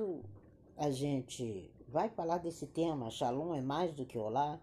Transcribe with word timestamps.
enquanto 0.00 0.24
a 0.76 0.90
gente 0.90 1.70
vai 1.88 2.08
falar 2.08 2.38
desse 2.38 2.66
tema, 2.66 3.10
Shalom 3.10 3.54
é 3.54 3.60
mais 3.60 3.92
do 3.92 4.06
que 4.06 4.16
olá, 4.16 4.58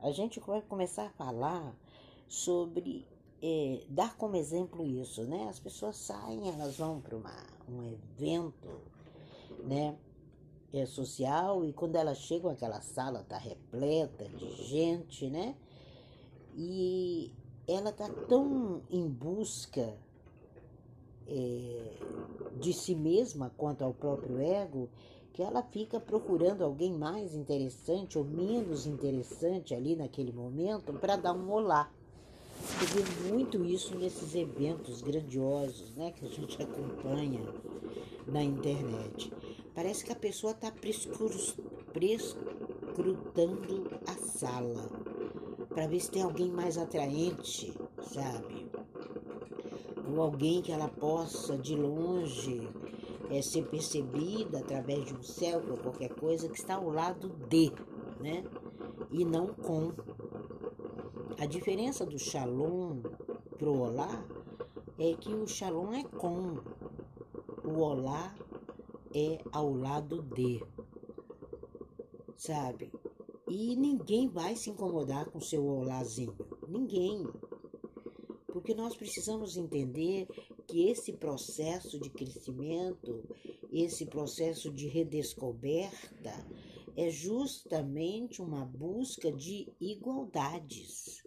a 0.00 0.10
gente 0.12 0.38
vai 0.40 0.62
começar 0.62 1.06
a 1.06 1.10
falar 1.10 1.74
sobre 2.28 3.06
é, 3.42 3.82
dar 3.88 4.16
como 4.16 4.36
exemplo 4.36 4.86
isso, 4.86 5.24
né? 5.24 5.48
As 5.48 5.58
pessoas 5.58 5.96
saem, 5.96 6.48
elas 6.48 6.76
vão 6.76 7.00
para 7.00 7.16
um 7.16 7.82
evento, 7.82 8.80
né? 9.64 9.96
É 10.72 10.84
social 10.84 11.64
e 11.64 11.72
quando 11.72 11.96
elas 11.96 12.18
chegam 12.18 12.50
aquela 12.50 12.80
sala 12.80 13.24
tá 13.24 13.38
repleta 13.38 14.28
de 14.28 14.50
gente, 14.64 15.28
né? 15.28 15.56
E 16.54 17.32
ela 17.66 17.92
tá 17.92 18.08
tão 18.28 18.82
em 18.90 19.08
busca 19.08 19.96
é, 21.28 21.92
de 22.60 22.72
si 22.72 22.94
mesma 22.94 23.52
quanto 23.56 23.82
ao 23.82 23.92
próprio 23.92 24.38
ego 24.40 24.88
que 25.32 25.42
ela 25.42 25.62
fica 25.62 26.00
procurando 26.00 26.64
alguém 26.64 26.92
mais 26.92 27.34
interessante 27.34 28.16
ou 28.16 28.24
menos 28.24 28.86
interessante 28.86 29.74
ali 29.74 29.94
naquele 29.94 30.32
momento 30.32 30.94
para 30.94 31.14
dar 31.16 31.34
um 31.34 31.50
olá. 31.50 31.92
Você 32.58 33.02
vê 33.02 33.28
muito 33.30 33.62
isso 33.62 33.94
nesses 33.98 34.34
eventos 34.34 35.02
grandiosos 35.02 35.94
né, 35.94 36.10
que 36.12 36.24
a 36.24 36.28
gente 36.28 36.56
acompanha 36.62 37.42
na 38.26 38.42
internet. 38.42 39.30
Parece 39.74 40.04
que 40.06 40.12
a 40.12 40.16
pessoa 40.16 40.52
está 40.52 40.72
prescrutando 40.72 41.60
a 44.06 44.14
sala 44.14 44.88
para 45.68 45.86
ver 45.86 46.00
se 46.00 46.10
tem 46.10 46.22
alguém 46.22 46.50
mais 46.50 46.78
atraente, 46.78 47.74
sabe? 48.10 48.65
Ou 50.08 50.22
alguém 50.22 50.62
que 50.62 50.72
ela 50.72 50.88
possa 50.88 51.58
de 51.58 51.74
longe 51.74 52.68
é, 53.30 53.42
ser 53.42 53.66
percebida 53.66 54.58
através 54.58 55.04
de 55.04 55.14
um 55.14 55.22
céu 55.22 55.62
ou 55.68 55.76
qualquer 55.76 56.14
coisa 56.14 56.48
que 56.48 56.58
está 56.58 56.76
ao 56.76 56.88
lado 56.88 57.28
de, 57.48 57.72
né? 58.20 58.44
E 59.10 59.24
não 59.24 59.48
com. 59.48 59.92
A 61.38 61.46
diferença 61.46 62.06
do 62.06 62.18
shalom 62.18 63.02
pro 63.58 63.78
olá 63.78 64.24
é 64.98 65.12
que 65.14 65.34
o 65.34 65.46
shalom 65.46 65.92
é 65.92 66.02
com, 66.04 66.58
o 67.64 67.80
olá 67.80 68.34
é 69.14 69.38
ao 69.52 69.74
lado 69.74 70.22
de, 70.22 70.62
sabe? 72.36 72.90
E 73.48 73.76
ninguém 73.76 74.28
vai 74.28 74.56
se 74.56 74.70
incomodar 74.70 75.26
com 75.26 75.40
seu 75.40 75.64
olazinho, 75.66 76.34
ninguém. 76.66 77.26
Porque 78.66 78.82
nós 78.82 78.96
precisamos 78.96 79.56
entender 79.56 80.26
que 80.66 80.88
esse 80.88 81.12
processo 81.12 82.00
de 82.00 82.10
crescimento, 82.10 83.22
esse 83.72 84.04
processo 84.06 84.72
de 84.72 84.88
redescoberta, 84.88 86.32
é 86.96 87.08
justamente 87.08 88.42
uma 88.42 88.64
busca 88.64 89.30
de 89.30 89.72
igualdades. 89.80 91.22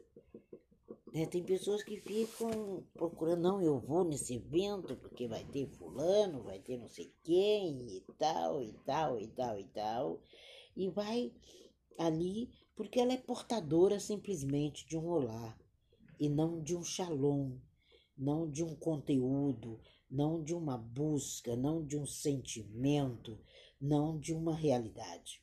Né? 1.14 1.26
Tem 1.28 1.42
pessoas 1.42 1.82
que 1.82 2.02
ficam 2.02 2.84
procurando, 2.94 3.44
não, 3.44 3.62
eu 3.62 3.80
vou 3.80 4.04
nesse 4.04 4.36
evento 4.36 4.98
porque 4.98 5.26
vai 5.26 5.45
ter 5.45 5.66
fulano, 5.70 6.44
vai 6.44 6.60
ter 6.60 6.78
não 6.78 6.90
sei 6.90 7.10
quem 7.23 7.88
e 7.88 8.04
tal, 8.17 8.62
e 8.62 8.73
tal, 8.86 9.17
e 9.17 9.28
tal, 9.30 9.58
e 9.58 9.64
tal, 9.64 10.22
e 10.76 10.90
vai 10.90 11.32
ali 11.98 12.50
porque 12.76 13.00
ela 13.00 13.14
é 13.14 13.17
portadora 13.17 13.98
simplesmente 13.98 14.86
de 14.86 14.98
um 14.98 15.08
olá 15.08 15.58
e 16.20 16.28
não 16.28 16.62
de 16.62 16.75
um 16.75 16.84
shalom, 16.84 17.58
não 18.17 18.50
de 18.50 18.64
um 18.64 18.75
conteúdo, 18.75 19.80
não 20.09 20.44
de 20.44 20.53
uma 20.53 20.78
busca, 20.78 21.56
não 21.56 21.86
de 21.86 21.98
um 21.98 22.06
sentimento, 22.06 23.39
não 23.80 24.20
de 24.20 24.34
uma 24.34 24.53
realidade. 24.53 25.42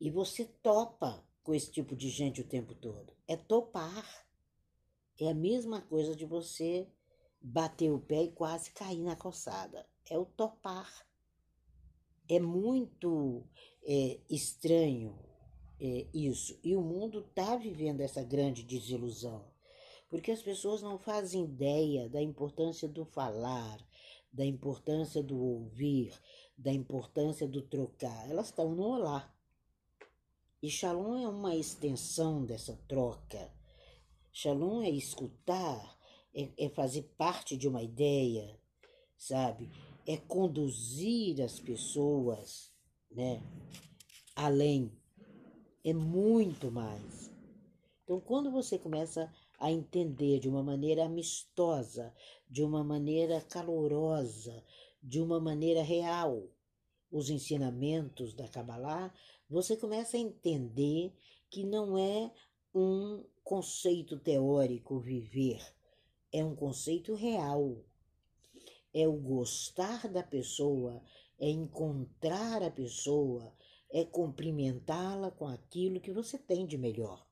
E 0.00 0.10
você 0.10 0.44
topa 0.44 1.24
com 1.42 1.54
esse 1.54 1.70
tipo 1.70 1.94
de 1.94 2.08
gente 2.08 2.40
o 2.40 2.46
tempo 2.46 2.74
todo. 2.74 3.12
É 3.26 3.36
topar. 3.36 4.26
É 5.20 5.30
a 5.30 5.34
mesma 5.34 5.80
coisa 5.82 6.14
de 6.14 6.24
você 6.24 6.88
bater 7.40 7.90
o 7.90 8.00
pé 8.00 8.24
e 8.24 8.32
quase 8.32 8.70
cair 8.70 9.02
na 9.02 9.16
calçada. 9.16 9.86
É 10.08 10.18
o 10.18 10.24
topar. 10.24 11.06
É 12.28 12.38
muito 12.38 13.44
é, 13.82 14.20
estranho 14.28 15.27
é, 15.80 16.06
isso. 16.12 16.58
E 16.62 16.74
o 16.74 16.82
mundo 16.82 17.20
está 17.20 17.56
vivendo 17.56 18.00
essa 18.00 18.22
grande 18.22 18.62
desilusão, 18.62 19.44
porque 20.08 20.30
as 20.30 20.42
pessoas 20.42 20.82
não 20.82 20.98
fazem 20.98 21.44
ideia 21.44 22.08
da 22.08 22.20
importância 22.20 22.88
do 22.88 23.04
falar, 23.04 23.78
da 24.32 24.44
importância 24.44 25.22
do 25.22 25.38
ouvir, 25.38 26.12
da 26.56 26.72
importância 26.72 27.46
do 27.46 27.62
trocar. 27.62 28.28
Elas 28.28 28.46
estão 28.46 28.74
no 28.74 28.82
olá. 28.82 29.32
E 30.60 30.68
Shalom 30.68 31.16
é 31.16 31.28
uma 31.28 31.54
extensão 31.54 32.44
dessa 32.44 32.76
troca. 32.88 33.52
Shalom 34.32 34.82
é 34.82 34.90
escutar, 34.90 35.96
é, 36.34 36.48
é 36.58 36.68
fazer 36.68 37.02
parte 37.16 37.56
de 37.56 37.68
uma 37.68 37.82
ideia, 37.82 38.58
sabe? 39.16 39.70
É 40.04 40.16
conduzir 40.16 41.40
as 41.40 41.60
pessoas, 41.60 42.72
né? 43.10 43.40
Além 44.34 44.97
é 45.88 45.94
muito 45.94 46.70
mais. 46.70 47.30
Então, 48.04 48.20
quando 48.20 48.50
você 48.50 48.78
começa 48.78 49.32
a 49.58 49.72
entender 49.72 50.38
de 50.38 50.48
uma 50.48 50.62
maneira 50.62 51.06
amistosa, 51.06 52.14
de 52.48 52.62
uma 52.62 52.84
maneira 52.84 53.40
calorosa, 53.40 54.62
de 55.02 55.18
uma 55.20 55.40
maneira 55.40 55.82
real, 55.82 56.46
os 57.10 57.30
ensinamentos 57.30 58.34
da 58.34 58.46
Kabbalah, 58.46 59.12
você 59.48 59.76
começa 59.76 60.18
a 60.18 60.20
entender 60.20 61.10
que 61.48 61.64
não 61.64 61.96
é 61.96 62.30
um 62.74 63.24
conceito 63.42 64.18
teórico 64.18 64.98
viver, 64.98 65.62
é 66.30 66.44
um 66.44 66.54
conceito 66.54 67.14
real. 67.14 67.82
É 68.92 69.06
o 69.06 69.12
gostar 69.12 70.08
da 70.08 70.22
pessoa, 70.22 71.02
é 71.38 71.48
encontrar 71.48 72.62
a 72.62 72.70
pessoa, 72.70 73.54
é 73.90 74.04
cumprimentá-la 74.04 75.30
com 75.30 75.46
aquilo 75.46 76.00
que 76.00 76.12
você 76.12 76.38
tem 76.38 76.66
de 76.66 76.76
melhor. 76.76 77.26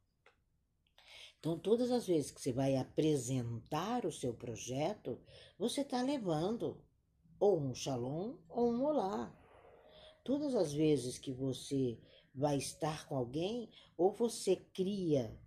Então, 1.38 1.58
todas 1.58 1.90
as 1.90 2.06
vezes 2.06 2.30
que 2.30 2.40
você 2.40 2.52
vai 2.52 2.76
apresentar 2.76 4.04
o 4.04 4.12
seu 4.12 4.34
projeto, 4.34 5.20
você 5.58 5.82
está 5.82 6.02
levando 6.02 6.82
ou 7.38 7.60
um 7.60 7.74
shalom 7.74 8.36
ou 8.48 8.72
um 8.72 8.84
olá. 8.84 9.32
Todas 10.24 10.54
as 10.54 10.72
vezes 10.72 11.18
que 11.18 11.32
você 11.32 12.00
vai 12.34 12.56
estar 12.56 13.06
com 13.06 13.16
alguém, 13.16 13.70
ou 13.96 14.12
você 14.12 14.56
cria 14.56 15.38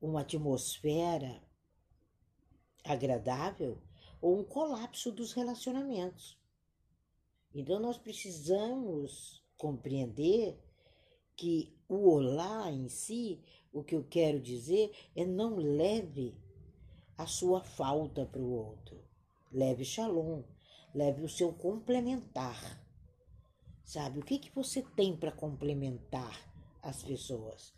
uma 0.00 0.20
atmosfera 0.20 1.42
agradável, 2.84 3.82
ou 4.20 4.38
um 4.38 4.44
colapso 4.44 5.10
dos 5.10 5.32
relacionamentos. 5.32 6.38
Então, 7.54 7.80
nós 7.80 7.96
precisamos 7.96 9.42
compreender 9.56 10.58
que 11.36 11.76
o 11.88 12.08
olá 12.10 12.70
em 12.70 12.88
si, 12.88 13.42
o 13.72 13.84
que 13.84 13.94
eu 13.94 14.04
quero 14.04 14.40
dizer 14.40 14.90
é 15.14 15.24
não 15.24 15.56
leve 15.56 16.34
a 17.16 17.26
sua 17.26 17.62
falta 17.62 18.24
para 18.24 18.40
o 18.40 18.52
outro. 18.52 19.04
Leve 19.52 19.84
shalom, 19.84 20.42
leve 20.94 21.22
o 21.22 21.28
seu 21.28 21.52
complementar. 21.52 22.82
Sabe, 23.84 24.18
o 24.18 24.24
que, 24.24 24.38
que 24.38 24.54
você 24.54 24.82
tem 24.82 25.16
para 25.16 25.30
complementar 25.30 26.34
as 26.82 27.02
pessoas? 27.02 27.72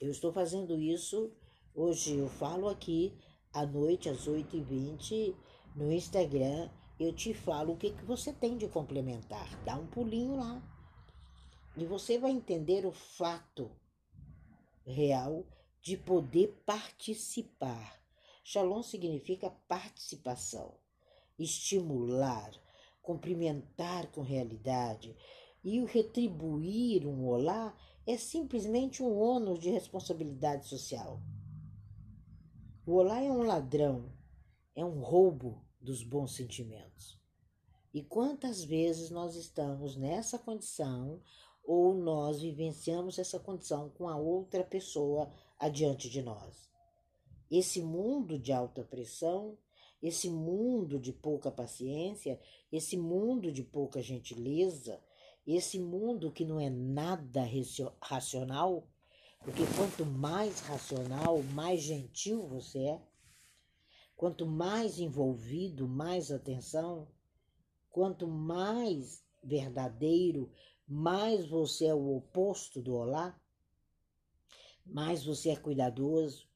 Eu 0.00 0.10
estou 0.10 0.32
fazendo 0.32 0.78
isso, 0.80 1.32
hoje 1.74 2.16
eu 2.16 2.28
falo 2.28 2.68
aqui 2.68 3.16
à 3.52 3.64
noite, 3.64 4.08
às 4.08 4.26
8h20, 4.26 5.34
no 5.76 5.92
Instagram, 5.92 6.68
eu 6.98 7.12
te 7.14 7.32
falo 7.32 7.74
o 7.74 7.76
que, 7.76 7.92
que 7.92 8.04
você 8.04 8.32
tem 8.32 8.56
de 8.56 8.68
complementar. 8.68 9.48
Dá 9.64 9.76
um 9.76 9.86
pulinho 9.86 10.36
lá 10.36 10.75
e 11.76 11.84
você 11.84 12.18
vai 12.18 12.30
entender 12.30 12.86
o 12.86 12.92
fato 12.92 13.70
real 14.84 15.44
de 15.82 15.96
poder 15.96 16.62
participar. 16.64 18.00
Shalom 18.42 18.82
significa 18.82 19.50
participação, 19.68 20.74
estimular, 21.38 22.50
cumprimentar 23.02 24.10
com 24.10 24.22
realidade. 24.22 25.14
E 25.62 25.80
o 25.80 25.84
retribuir 25.84 27.06
um 27.06 27.26
olá 27.26 27.76
é 28.06 28.16
simplesmente 28.16 29.02
um 29.02 29.18
ônus 29.18 29.58
de 29.58 29.68
responsabilidade 29.68 30.66
social. 30.66 31.20
O 32.86 32.92
olá 32.92 33.20
é 33.20 33.30
um 33.30 33.42
ladrão, 33.42 34.12
é 34.74 34.84
um 34.84 35.00
roubo 35.00 35.60
dos 35.80 36.04
bons 36.04 36.36
sentimentos. 36.36 37.20
E 37.92 38.02
quantas 38.02 38.62
vezes 38.62 39.10
nós 39.10 39.34
estamos 39.36 39.96
nessa 39.96 40.38
condição 40.38 41.20
ou 41.66 41.94
nós 41.94 42.40
vivenciamos 42.40 43.18
essa 43.18 43.38
condição 43.38 43.90
com 43.90 44.08
a 44.08 44.16
outra 44.16 44.62
pessoa 44.62 45.30
adiante 45.58 46.08
de 46.08 46.22
nós. 46.22 46.70
Esse 47.50 47.82
mundo 47.82 48.38
de 48.38 48.52
alta 48.52 48.82
pressão 48.84 49.58
esse 50.02 50.30
mundo 50.30 50.98
de 50.98 51.12
pouca 51.12 51.50
paciência, 51.50 52.40
esse 52.70 52.96
mundo 52.96 53.50
de 53.50 53.62
pouca 53.62 54.02
gentileza, 54.02 55.00
esse 55.46 55.78
mundo 55.78 56.30
que 56.30 56.44
não 56.44 56.60
é 56.60 56.68
nada 56.68 57.42
racional, 58.00 58.86
porque 59.40 59.62
quanto 59.76 60.04
mais 60.04 60.60
racional, 60.60 61.42
mais 61.42 61.80
gentil 61.80 62.46
você 62.46 62.78
é, 62.80 63.02
quanto 64.16 64.46
mais 64.46 64.98
envolvido, 64.98 65.88
mais 65.88 66.30
atenção, 66.30 67.08
quanto 67.90 68.26
mais 68.26 69.24
verdadeiro, 69.42 70.50
mais 70.86 71.46
você 71.46 71.86
é 71.86 71.94
o 71.94 72.16
oposto 72.16 72.80
do 72.80 72.94
olá, 72.94 73.38
mais 74.84 75.24
você 75.24 75.50
é 75.50 75.56
cuidadoso, 75.56 76.48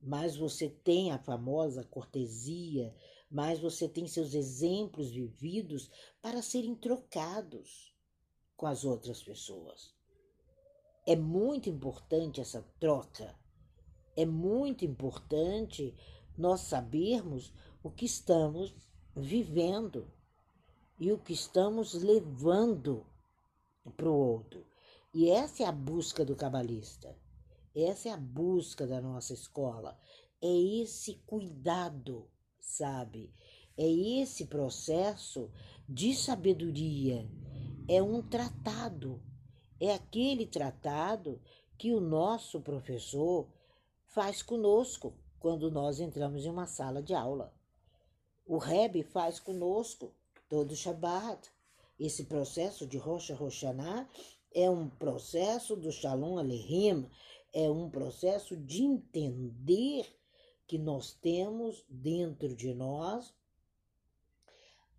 mais 0.00 0.36
você 0.36 0.70
tem 0.70 1.12
a 1.12 1.18
famosa 1.18 1.84
cortesia, 1.84 2.94
mais 3.30 3.60
você 3.60 3.88
tem 3.88 4.06
seus 4.06 4.32
exemplos 4.32 5.10
vividos 5.10 5.90
para 6.22 6.40
serem 6.40 6.74
trocados 6.74 7.94
com 8.56 8.66
as 8.66 8.84
outras 8.84 9.22
pessoas. 9.22 9.94
É 11.06 11.14
muito 11.14 11.68
importante 11.68 12.40
essa 12.40 12.62
troca. 12.80 13.38
É 14.16 14.24
muito 14.24 14.84
importante 14.84 15.94
nós 16.38 16.60
sabermos 16.60 17.52
o 17.82 17.90
que 17.90 18.06
estamos 18.06 18.74
vivendo 19.14 20.10
e 20.98 21.12
o 21.12 21.18
que 21.18 21.34
estamos 21.34 21.92
levando 21.92 23.06
para 23.90 24.08
o 24.08 24.14
outro. 24.14 24.66
E 25.12 25.30
essa 25.30 25.62
é 25.62 25.66
a 25.66 25.72
busca 25.72 26.24
do 26.24 26.34
cabalista. 26.34 27.16
Essa 27.74 28.08
é 28.08 28.12
a 28.12 28.16
busca 28.16 28.86
da 28.86 29.00
nossa 29.00 29.32
escola. 29.32 29.98
É 30.40 30.48
esse 30.82 31.14
cuidado, 31.26 32.30
sabe? 32.60 33.32
É 33.76 33.86
esse 33.86 34.46
processo 34.46 35.50
de 35.88 36.14
sabedoria. 36.14 37.28
É 37.88 38.02
um 38.02 38.22
tratado. 38.22 39.22
É 39.80 39.92
aquele 39.92 40.46
tratado 40.46 41.40
que 41.76 41.92
o 41.92 42.00
nosso 42.00 42.60
professor 42.60 43.48
faz 44.06 44.42
conosco 44.42 45.18
quando 45.38 45.70
nós 45.70 46.00
entramos 46.00 46.44
em 46.44 46.48
uma 46.48 46.66
sala 46.66 47.02
de 47.02 47.14
aula. 47.14 47.52
O 48.46 48.58
Rebbe 48.58 49.02
faz 49.02 49.40
conosco 49.40 50.14
todo 50.48 50.76
Shabbat. 50.76 51.50
Esse 51.98 52.24
processo 52.24 52.86
de 52.86 52.98
Rocha 52.98 53.34
Roshaná 53.34 54.08
é 54.52 54.68
um 54.68 54.88
processo 54.88 55.76
do 55.76 55.92
Shalom 55.92 56.38
Aleichem, 56.38 57.08
é 57.52 57.70
um 57.70 57.88
processo 57.88 58.56
de 58.56 58.82
entender 58.82 60.06
que 60.66 60.76
nós 60.76 61.12
temos 61.12 61.84
dentro 61.88 62.54
de 62.56 62.74
nós 62.74 63.32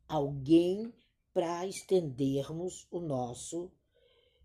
alguém 0.08 0.94
para 1.34 1.68
estendermos 1.68 2.88
o 2.90 3.00
nosso, 3.00 3.70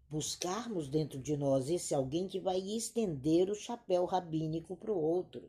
buscarmos 0.09 0.89
dentro 0.89 1.21
de 1.21 1.37
nós 1.37 1.71
esse 1.71 1.95
alguém 1.95 2.27
que 2.27 2.41
vai 2.41 2.59
estender 2.59 3.49
o 3.49 3.55
chapéu 3.55 4.07
rabínico 4.07 4.77
para 4.77 4.93
o 4.93 5.01
outro, 5.01 5.49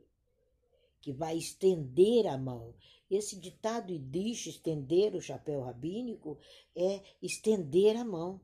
que 1.02 1.12
vai 1.12 1.38
estender 1.38 2.28
a 2.28 2.38
mão. 2.38 2.74
Esse 3.10 3.38
ditado 3.38 3.98
diz 4.00 4.46
estender 4.46 5.16
o 5.16 5.22
chapéu 5.22 5.62
rabínico 5.62 6.38
é 6.76 7.02
estender 7.22 7.98
a 7.98 8.06
mão, 8.06 8.40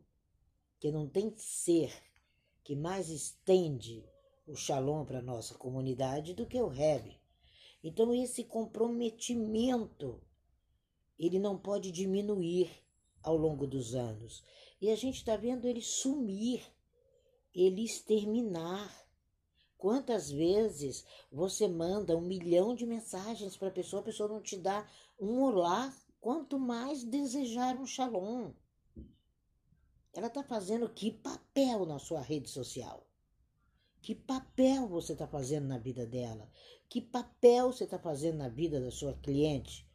que 0.80 0.92
não 0.92 1.08
tem 1.08 1.34
ser 1.38 1.94
que 2.64 2.76
mais 2.76 3.10
estende 3.10 4.04
o 4.46 4.56
shalom 4.56 5.06
para 5.06 5.20
a 5.20 5.22
nossa 5.22 5.56
comunidade 5.56 6.34
do 6.34 6.46
que 6.46 6.62
o 6.62 6.68
Rebbe. 6.68 7.18
Então 7.82 8.14
esse 8.14 8.44
comprometimento 8.44 10.22
ele 11.18 11.40
não 11.40 11.58
pode 11.58 11.92
diminuir 11.92 12.70
ao 13.24 13.36
longo 13.36 13.66
dos 13.66 13.96
anos. 13.96 14.44
E 14.80 14.90
a 14.90 14.96
gente 14.96 15.16
está 15.16 15.36
vendo 15.36 15.66
ele 15.66 15.82
sumir, 15.82 16.62
ele 17.54 17.84
exterminar. 17.84 19.07
Quantas 19.78 20.32
vezes 20.32 21.06
você 21.32 21.68
manda 21.68 22.18
um 22.18 22.22
milhão 22.22 22.74
de 22.74 22.86
mensagens 22.86 23.56
para 23.56 23.68
a 23.68 23.72
pessoa, 23.72 24.02
a 24.02 24.06
pessoa 24.06 24.28
não 24.28 24.42
te 24.42 24.58
dá 24.58 24.88
um 25.20 25.42
olá, 25.42 25.94
quanto 26.20 26.58
mais 26.58 27.04
desejar 27.04 27.78
um 27.78 27.86
shalom. 27.86 28.52
Ela 30.14 30.28
está 30.28 30.44
fazendo 30.44 30.90
que 30.90 31.12
papel 31.12 31.86
na 31.86 32.00
sua 32.00 32.22
rede 32.22 32.50
social? 32.50 33.08
Que 34.02 34.16
papel 34.16 34.88
você 34.88 35.14
está 35.14 35.28
fazendo 35.28 35.68
na 35.68 35.78
vida 35.78 36.06
dela? 36.06 36.50
Que 36.90 37.00
papel 37.02 37.72
você 37.72 37.84
está 37.84 38.00
fazendo 38.00 38.38
na 38.38 38.50
vida 38.50 38.82
da 38.82 38.90
sua 38.90 39.14
cliente? 39.14 39.88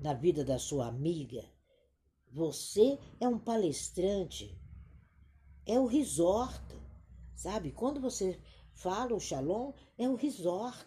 Na 0.00 0.12
vida 0.12 0.44
da 0.44 0.58
sua 0.58 0.88
amiga? 0.88 1.44
Você 2.32 2.98
é 3.20 3.28
um 3.28 3.38
palestrante. 3.38 4.58
É 5.64 5.78
o 5.78 5.86
resort, 5.86 6.64
sabe? 7.34 7.70
Quando 7.70 8.00
você 8.00 8.40
fala 8.74 9.14
o 9.14 9.20
shalom, 9.20 9.72
é 9.96 10.08
o 10.08 10.14
resort. 10.14 10.86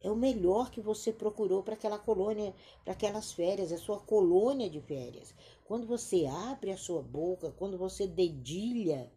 É 0.00 0.10
o 0.10 0.16
melhor 0.16 0.70
que 0.70 0.80
você 0.80 1.12
procurou 1.12 1.62
para 1.62 1.74
aquela 1.74 1.98
colônia, 1.98 2.54
para 2.84 2.92
aquelas 2.92 3.32
férias, 3.32 3.72
é 3.72 3.74
a 3.74 3.78
sua 3.78 3.98
colônia 3.98 4.70
de 4.70 4.80
férias. 4.80 5.34
Quando 5.64 5.86
você 5.86 6.24
abre 6.26 6.70
a 6.70 6.76
sua 6.76 7.02
boca, 7.02 7.50
quando 7.50 7.76
você 7.76 8.06
dedilha 8.06 9.12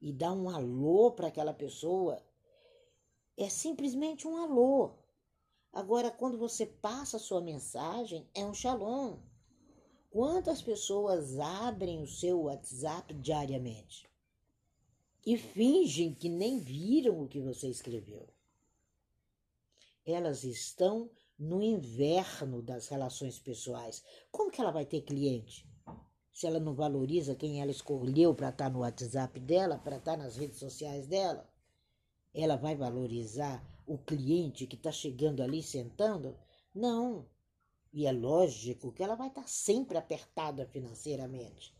e 0.00 0.12
dá 0.12 0.32
um 0.32 0.48
alô 0.48 1.12
para 1.12 1.28
aquela 1.28 1.52
pessoa, 1.52 2.22
é 3.36 3.50
simplesmente 3.50 4.26
um 4.26 4.36
alô. 4.38 4.94
Agora, 5.70 6.10
quando 6.10 6.38
você 6.38 6.64
passa 6.64 7.18
a 7.18 7.20
sua 7.20 7.42
mensagem, 7.42 8.26
é 8.34 8.46
um 8.46 8.54
shalom. 8.54 9.18
Quantas 10.10 10.62
pessoas 10.62 11.38
abrem 11.38 12.02
o 12.02 12.06
seu 12.06 12.44
WhatsApp 12.44 13.12
diariamente 13.14 14.13
e 15.26 15.36
fingem 15.36 16.14
que 16.14 16.28
nem 16.28 16.58
viram 16.58 17.22
o 17.22 17.28
que 17.28 17.40
você 17.40 17.68
escreveu? 17.68 18.28
elas 20.04 20.44
estão 20.44 21.10
no 21.38 21.62
inverno 21.62 22.62
das 22.62 22.88
relações 22.88 23.38
pessoais. 23.38 24.04
Como 24.30 24.50
que 24.50 24.60
ela 24.60 24.70
vai 24.70 24.84
ter 24.84 25.00
cliente? 25.00 25.66
Se 26.32 26.46
ela 26.46 26.60
não 26.60 26.74
valoriza 26.74 27.34
quem 27.34 27.60
ela 27.60 27.70
escolheu 27.70 28.34
para 28.34 28.50
estar 28.50 28.66
tá 28.66 28.70
no 28.70 28.80
WhatsApp 28.80 29.40
dela, 29.40 29.78
para 29.78 29.96
estar 29.96 30.12
tá 30.12 30.22
nas 30.22 30.36
redes 30.36 30.58
sociais 30.58 31.06
dela, 31.06 31.48
ela 32.34 32.56
vai 32.56 32.74
valorizar 32.74 33.64
o 33.86 33.96
cliente 33.96 34.66
que 34.66 34.76
está 34.76 34.90
chegando 34.90 35.42
ali 35.42 35.62
sentando? 35.62 36.36
Não. 36.74 37.26
E 37.92 38.06
é 38.06 38.12
lógico 38.12 38.92
que 38.92 39.02
ela 39.02 39.14
vai 39.14 39.28
estar 39.28 39.42
tá 39.42 39.46
sempre 39.46 39.96
apertada 39.96 40.66
financeiramente. 40.66 41.72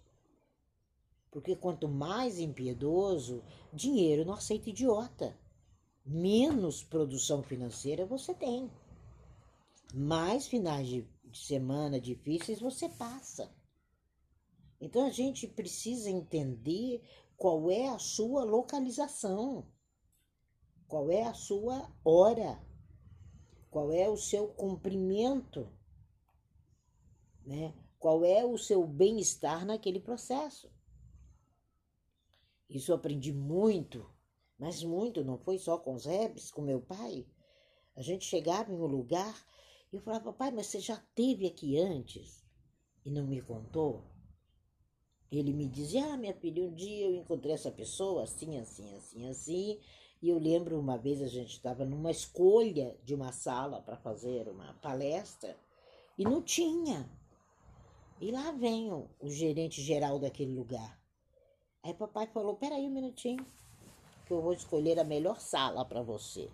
Porque 1.35 1.57
quanto 1.57 1.89
mais 1.89 2.39
impiedoso, 2.39 3.43
dinheiro 3.73 4.25
não 4.25 4.35
aceita 4.35 4.71
idiota 4.71 5.37
menos 6.07 6.85
produção 6.85 7.43
financeira 7.43 8.07
você 8.07 8.33
tem. 8.33 8.71
Mais 9.93 10.47
finais 10.47 10.87
de 10.87 11.05
semana 11.33 12.01
difíceis 12.01 12.61
você 12.61 12.89
passa. 12.89 13.53
Então 14.81 15.07
a 15.07 15.11
gente 15.11 15.49
precisa 15.49 16.09
entender 16.09 17.03
qual 17.37 17.69
é 17.69 17.89
a 17.89 17.99
sua 17.99 18.45
localização, 18.45 19.67
qual 20.87 21.11
é 21.11 21.25
a 21.25 21.35
sua 21.35 21.91
hora, 22.05 22.65
qual 23.73 23.91
é 23.93 24.09
o 24.09 24.17
seu 24.17 24.47
cumprimento, 24.47 25.69
né? 27.45 27.75
Qual 27.99 28.25
é 28.25 28.45
o 28.45 28.57
seu 28.57 28.87
bem-estar 28.87 29.67
naquele 29.67 29.99
processo. 29.99 30.74
Isso 32.69 32.91
eu 32.91 32.97
aprendi 32.97 33.33
muito 33.33 34.15
mas 34.59 34.83
muito, 34.83 35.25
não 35.25 35.37
foi 35.37 35.59
só 35.59 35.79
com 35.79 35.95
os 35.95 36.05
rebes, 36.05 36.51
com 36.51 36.63
meu 36.63 36.81
pai. 36.81 37.27
A 37.97 38.03
gente 38.03 38.25
chegava 38.25 38.73
em 38.73 38.77
um 38.77 38.87
lugar 38.87 39.35
e 39.93 39.97
eu 39.97 40.03
falava, 40.03 40.33
pai, 40.33 40.51
mas 40.51 40.67
você 40.67 40.81
já 40.81 40.97
teve 41.15 41.47
aqui 41.47 41.79
antes 41.79 42.45
e 43.05 43.11
não 43.11 43.27
me 43.27 43.41
contou? 43.41 44.05
Ele 45.31 45.53
me 45.53 45.67
dizia, 45.67 46.13
ah, 46.13 46.17
minha 46.17 46.35
filha, 46.35 46.63
um 46.63 46.73
dia 46.73 47.07
eu 47.07 47.17
encontrei 47.17 47.53
essa 47.53 47.71
pessoa 47.71 48.23
assim, 48.23 48.57
assim, 48.59 48.95
assim, 48.95 49.29
assim. 49.29 49.81
E 50.23 50.29
eu 50.29 50.39
lembro 50.39 50.79
uma 50.79 50.97
vez 50.97 51.21
a 51.21 51.27
gente 51.27 51.53
estava 51.53 51.85
numa 51.85 52.11
escolha 52.11 52.97
de 53.05 53.15
uma 53.15 53.33
sala 53.33 53.83
para 53.83 53.97
fazer 53.97 54.49
uma 54.49 54.75
palestra 54.75 55.59
e 56.17 56.23
não 56.23 56.41
tinha. 56.41 57.11
E 58.21 58.31
lá 58.31 58.53
vem 58.53 58.93
o, 58.93 59.11
o 59.21 59.29
gerente 59.29 59.83
geral 59.83 60.21
daquele 60.21 60.53
lugar. 60.53 61.04
Aí 61.85 61.93
papai 61.93 62.27
falou: 62.27 62.57
peraí 62.57 62.89
um 62.89 62.91
minutinho 62.91 63.45
que 64.27 64.33
eu 64.33 64.41
vou 64.41 64.55
escolher 64.55 64.99
a 64.99 65.05
melhor 65.05 65.39
sala 65.39 65.85
para 65.85 66.03
você. 66.03 66.51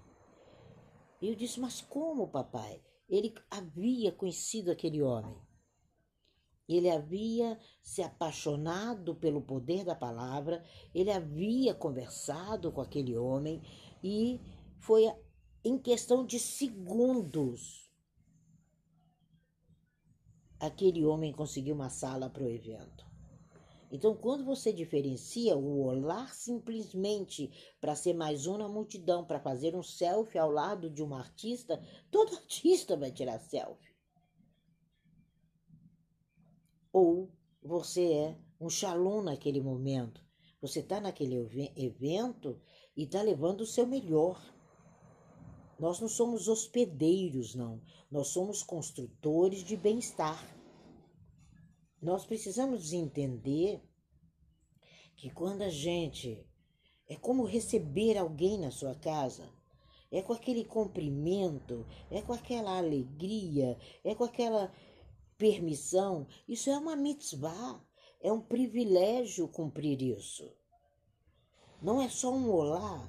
E 1.22 1.28
eu 1.28 1.36
disse: 1.36 1.60
Mas 1.60 1.80
como, 1.80 2.26
papai? 2.26 2.82
Ele 3.08 3.32
havia 3.48 4.10
conhecido 4.10 4.72
aquele 4.72 5.00
homem. 5.00 5.36
Ele 6.68 6.90
havia 6.90 7.58
se 7.82 8.02
apaixonado 8.02 9.14
pelo 9.14 9.40
poder 9.40 9.84
da 9.84 9.94
palavra, 9.94 10.64
ele 10.94 11.10
havia 11.10 11.74
conversado 11.74 12.70
com 12.70 12.80
aquele 12.80 13.16
homem 13.16 13.60
e 14.04 14.40
foi 14.78 15.12
em 15.64 15.76
questão 15.76 16.24
de 16.24 16.38
segundos 16.38 17.90
aquele 20.60 21.04
homem 21.04 21.32
conseguiu 21.32 21.74
uma 21.74 21.90
sala 21.90 22.30
para 22.30 22.44
o 22.44 22.48
evento. 22.48 23.09
Então, 23.90 24.14
quando 24.14 24.44
você 24.44 24.72
diferencia 24.72 25.56
o 25.56 25.84
olhar 25.84 26.32
simplesmente 26.32 27.50
para 27.80 27.96
ser 27.96 28.14
mais 28.14 28.46
um 28.46 28.56
na 28.56 28.68
multidão, 28.68 29.24
para 29.24 29.40
fazer 29.40 29.74
um 29.74 29.82
selfie 29.82 30.38
ao 30.38 30.50
lado 30.50 30.88
de 30.88 31.02
um 31.02 31.12
artista, 31.12 31.82
todo 32.10 32.36
artista 32.36 32.96
vai 32.96 33.10
tirar 33.10 33.40
selfie. 33.40 33.90
Ou 36.92 37.30
você 37.62 38.12
é 38.12 38.38
um 38.60 38.70
shalom 38.70 39.22
naquele 39.22 39.60
momento. 39.60 40.24
Você 40.60 40.80
está 40.80 41.00
naquele 41.00 41.36
evento 41.76 42.60
e 42.96 43.04
está 43.04 43.22
levando 43.22 43.62
o 43.62 43.66
seu 43.66 43.86
melhor. 43.86 44.40
Nós 45.78 45.98
não 45.98 46.08
somos 46.08 46.46
hospedeiros, 46.46 47.54
não. 47.54 47.80
Nós 48.10 48.28
somos 48.28 48.62
construtores 48.62 49.64
de 49.64 49.76
bem-estar. 49.76 50.59
Nós 52.00 52.24
precisamos 52.24 52.94
entender 52.94 53.82
que 55.16 55.28
quando 55.28 55.60
a 55.60 55.68
gente 55.68 56.42
é 57.06 57.14
como 57.14 57.44
receber 57.44 58.16
alguém 58.16 58.58
na 58.58 58.70
sua 58.70 58.94
casa, 58.94 59.46
é 60.10 60.22
com 60.22 60.32
aquele 60.32 60.64
cumprimento, 60.64 61.86
é 62.10 62.22
com 62.22 62.32
aquela 62.32 62.78
alegria, 62.78 63.78
é 64.02 64.14
com 64.14 64.24
aquela 64.24 64.72
permissão. 65.36 66.26
Isso 66.48 66.70
é 66.70 66.78
uma 66.78 66.96
mitzvah, 66.96 67.84
é 68.20 68.32
um 68.32 68.40
privilégio 68.40 69.46
cumprir 69.46 70.00
isso. 70.00 70.50
Não 71.82 72.00
é 72.00 72.08
só 72.08 72.32
um 72.32 72.50
olá, 72.50 73.06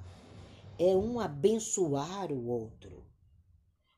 é 0.78 0.94
um 0.94 1.18
abençoar 1.18 2.30
o 2.30 2.46
outro. 2.46 3.06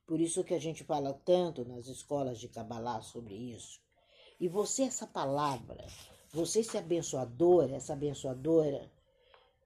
Por 0.07 0.21
isso 0.21 0.45
que 0.45 0.55
a 0.55 0.61
gente 0.61 0.85
fala 0.85 1.13
tanto 1.13 1.65
nas 1.65 1.89
escolas 1.89 2.39
de 2.39 2.49
Kabbalah 2.49 3.03
sobre 3.03 3.35
isso. 3.35 3.84
E 4.41 4.49
você, 4.49 4.83
essa 4.83 5.07
palavra, 5.07 5.87
você 6.33 6.61
esse 6.61 6.77
abençoador, 6.77 7.73
essa 7.73 7.93
abençoadora, 7.93 8.91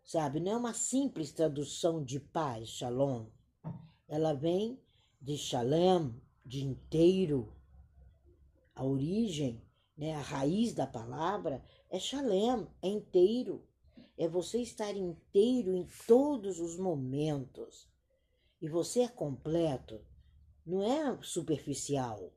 sabe, 0.05 0.39
não 0.41 0.53
é 0.53 0.57
uma 0.57 0.75
simples 0.75 1.33
tradução 1.33 2.05
de 2.05 2.21
paz, 2.21 2.69
shalom. 2.69 3.27
Ela 4.07 4.35
vem 4.35 4.79
de 5.21 5.37
shalom, 5.39 6.13
de 6.45 6.65
inteiro. 6.65 7.53
A 8.75 8.85
origem, 8.85 9.63
né, 9.97 10.15
a 10.15 10.21
raiz 10.21 10.75
da 10.75 10.87
palavra 10.87 11.65
é 11.91 11.99
shalom, 11.99 12.67
é 12.83 12.89
inteiro. 12.89 13.67
É 14.17 14.29
você 14.29 14.61
estar 14.61 14.95
inteiro 14.95 15.75
em 15.75 15.87
todos 16.07 16.61
os 16.61 16.77
momentos. 16.77 17.89
E 18.61 18.69
você 18.69 19.01
é 19.01 19.09
completo, 19.09 20.01
não 20.67 20.83
é 20.83 21.23
superficial. 21.23 22.33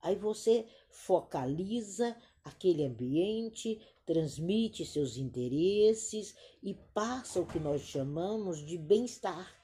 Aí 0.00 0.16
você 0.16 0.66
focaliza 0.90 2.16
aquele 2.44 2.84
ambiente, 2.84 3.80
transmite 4.04 4.84
seus 4.84 5.16
interesses 5.16 6.34
e 6.62 6.74
passa 6.74 7.40
o 7.40 7.46
que 7.46 7.58
nós 7.58 7.82
chamamos 7.82 8.64
de 8.64 8.76
bem-estar 8.76 9.60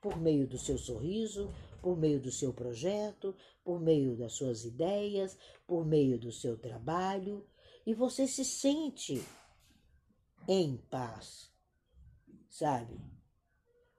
por 0.00 0.16
meio 0.18 0.46
do 0.46 0.58
seu 0.58 0.78
sorriso, 0.78 1.52
por 1.82 1.96
meio 1.96 2.20
do 2.20 2.30
seu 2.30 2.52
projeto, 2.52 3.34
por 3.64 3.80
meio 3.80 4.16
das 4.16 4.34
suas 4.34 4.64
ideias, 4.64 5.36
por 5.66 5.84
meio 5.84 6.18
do 6.18 6.30
seu 6.30 6.56
trabalho, 6.56 7.46
e 7.84 7.94
você 7.94 8.26
se 8.26 8.44
sente 8.44 9.22
em 10.48 10.76
paz, 10.76 11.50
sabe? 12.48 13.00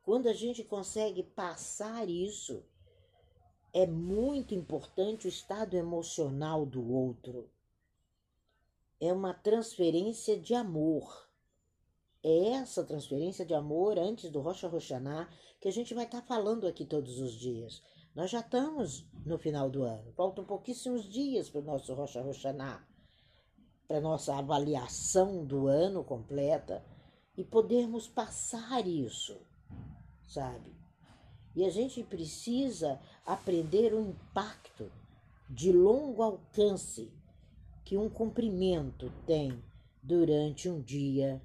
Quando 0.04 0.28
a 0.28 0.34
gente 0.34 0.64
consegue 0.64 1.24
passar 1.24 2.10
isso, 2.10 2.64
é 3.78 3.86
muito 3.86 4.56
importante 4.56 5.28
o 5.28 5.30
estado 5.30 5.76
emocional 5.76 6.66
do 6.66 6.92
outro. 6.92 7.48
É 9.00 9.14
uma 9.14 9.36
transferência 9.36 10.36
de 10.36 10.56
amor. 10.56 11.30
É 12.24 12.54
essa 12.54 12.84
transferência 12.84 13.46
de 13.46 13.54
amor 13.54 14.00
antes 14.00 14.32
do 14.32 14.42
Rocha 14.42 14.68
Roxaná 14.68 15.30
que 15.62 15.68
a 15.68 15.72
gente 15.72 15.94
vai 15.94 16.06
estar 16.06 16.22
tá 16.22 16.28
falando 16.28 16.66
aqui 16.66 16.86
todos 16.86 17.20
os 17.20 17.34
dias. 17.34 17.84
Nós 18.16 18.32
já 18.32 18.40
estamos 18.40 19.08
no 19.24 19.38
final 19.38 19.70
do 19.70 19.84
ano. 19.84 20.12
Faltam 20.14 20.44
pouquíssimos 20.44 21.08
dias 21.08 21.48
para 21.48 21.62
o 21.62 21.64
nosso 21.64 21.94
Rocha 21.94 22.24
Roxaná, 22.24 22.84
para 23.88 24.02
nossa 24.02 24.36
avaliação 24.36 25.46
do 25.46 25.68
ano 25.68 26.04
completa 26.04 26.84
e 27.38 27.44
podermos 27.44 28.08
passar 28.08 28.88
isso, 28.88 29.40
sabe? 30.26 30.77
E 31.58 31.66
a 31.66 31.72
gente 31.72 32.04
precisa 32.04 33.02
aprender 33.26 33.92
o 33.92 34.00
impacto 34.00 34.92
de 35.50 35.72
longo 35.72 36.22
alcance 36.22 37.12
que 37.84 37.98
um 37.98 38.08
cumprimento 38.08 39.12
tem 39.26 39.60
durante 40.04 40.70
um 40.70 40.80
dia 40.80 41.42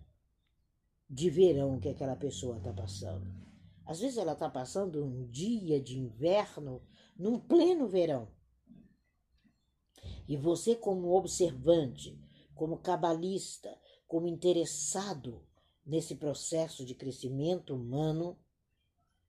de 1.09 1.31
verão 1.31 1.81
que 1.81 1.89
aquela 1.89 2.15
pessoa 2.15 2.59
está 2.59 2.75
passando. 2.75 3.27
Às 3.87 4.01
vezes 4.01 4.19
ela 4.19 4.35
está 4.35 4.51
passando 4.51 5.03
um 5.03 5.27
dia 5.31 5.81
de 5.81 5.99
inverno 5.99 6.83
num 7.17 7.39
pleno 7.39 7.89
verão. 7.89 8.29
E 10.29 10.37
você, 10.37 10.77
como 10.77 11.17
observante, 11.17 12.21
como 12.55 12.77
cabalista, 12.77 13.75
como 14.07 14.27
interessado 14.27 15.43
nesse 15.87 16.17
processo 16.17 16.85
de 16.85 16.95
crescimento 16.95 17.75
humano, 17.75 18.39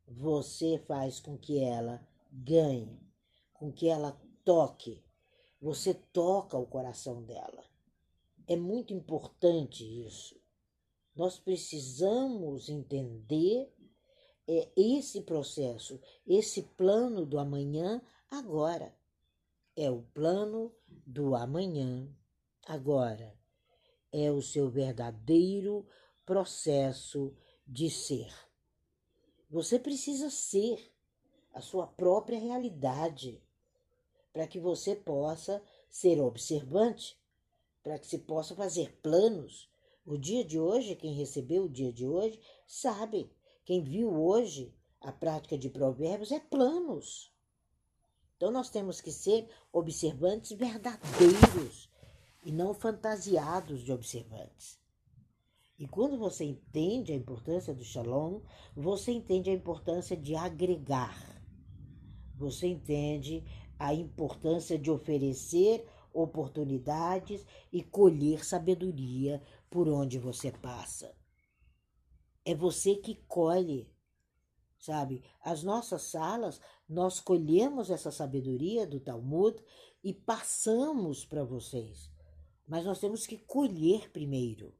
você 0.07 0.77
faz 0.87 1.19
com 1.19 1.37
que 1.37 1.59
ela 1.59 2.05
ganhe, 2.31 2.99
com 3.53 3.71
que 3.71 3.87
ela 3.87 4.19
toque. 4.43 5.03
Você 5.61 5.93
toca 5.93 6.57
o 6.57 6.65
coração 6.65 7.23
dela. 7.23 7.63
É 8.47 8.55
muito 8.55 8.93
importante 8.93 9.83
isso. 10.05 10.35
Nós 11.15 11.39
precisamos 11.39 12.69
entender 12.69 13.71
é, 14.47 14.69
esse 14.75 15.21
processo, 15.21 15.99
esse 16.27 16.63
plano 16.63 17.25
do 17.25 17.39
amanhã 17.39 18.01
agora. 18.29 18.93
É 19.75 19.89
o 19.89 20.01
plano 20.01 20.73
do 20.87 21.35
amanhã 21.35 22.07
agora. 22.65 23.33
É 24.11 24.31
o 24.31 24.41
seu 24.41 24.69
verdadeiro 24.69 25.87
processo 26.25 27.35
de 27.65 27.89
ser. 27.89 28.31
Você 29.53 29.77
precisa 29.77 30.31
ser 30.31 30.91
a 31.53 31.61
sua 31.61 31.85
própria 31.85 32.39
realidade 32.39 33.39
para 34.33 34.47
que 34.47 34.59
você 34.59 34.95
possa 34.95 35.61
ser 35.91 36.19
observante, 36.19 37.15
para 37.83 37.99
que 37.99 38.07
se 38.07 38.17
possa 38.17 38.55
fazer 38.55 38.97
planos. 39.03 39.69
O 40.07 40.17
dia 40.17 40.43
de 40.43 40.59
hoje, 40.59 40.95
quem 40.95 41.13
recebeu 41.13 41.65
o 41.65 41.69
dia 41.69 41.93
de 41.93 42.03
hoje, 42.03 42.41
sabe. 42.65 43.31
Quem 43.63 43.83
viu 43.83 44.11
hoje 44.19 44.73
a 44.99 45.11
prática 45.11 45.55
de 45.55 45.69
provérbios 45.69 46.31
é 46.31 46.39
planos. 46.39 47.31
Então 48.35 48.49
nós 48.49 48.71
temos 48.71 49.01
que 49.01 49.11
ser 49.11 49.47
observantes 49.71 50.57
verdadeiros 50.57 51.91
e 52.43 52.51
não 52.51 52.73
fantasiados 52.73 53.83
de 53.83 53.93
observantes. 53.93 54.82
E 55.77 55.87
quando 55.87 56.17
você 56.17 56.45
entende 56.45 57.11
a 57.11 57.15
importância 57.15 57.73
do 57.73 57.83
shalom, 57.83 58.41
você 58.75 59.11
entende 59.11 59.49
a 59.49 59.53
importância 59.53 60.15
de 60.15 60.35
agregar. 60.35 61.41
Você 62.35 62.67
entende 62.67 63.43
a 63.79 63.93
importância 63.93 64.77
de 64.77 64.91
oferecer 64.91 65.85
oportunidades 66.13 67.45
e 67.71 67.81
colher 67.81 68.45
sabedoria 68.45 69.41
por 69.69 69.89
onde 69.89 70.19
você 70.19 70.51
passa. 70.51 71.15
É 72.45 72.53
você 72.53 72.95
que 72.95 73.15
colhe, 73.27 73.91
sabe? 74.77 75.23
As 75.41 75.63
nossas 75.63 76.03
salas, 76.03 76.61
nós 76.87 77.19
colhemos 77.19 77.89
essa 77.89 78.11
sabedoria 78.11 78.85
do 78.85 78.99
Talmud 78.99 79.57
e 80.03 80.13
passamos 80.13 81.25
para 81.25 81.43
vocês. 81.43 82.11
Mas 82.67 82.85
nós 82.85 82.99
temos 82.99 83.25
que 83.25 83.37
colher 83.37 84.11
primeiro. 84.11 84.73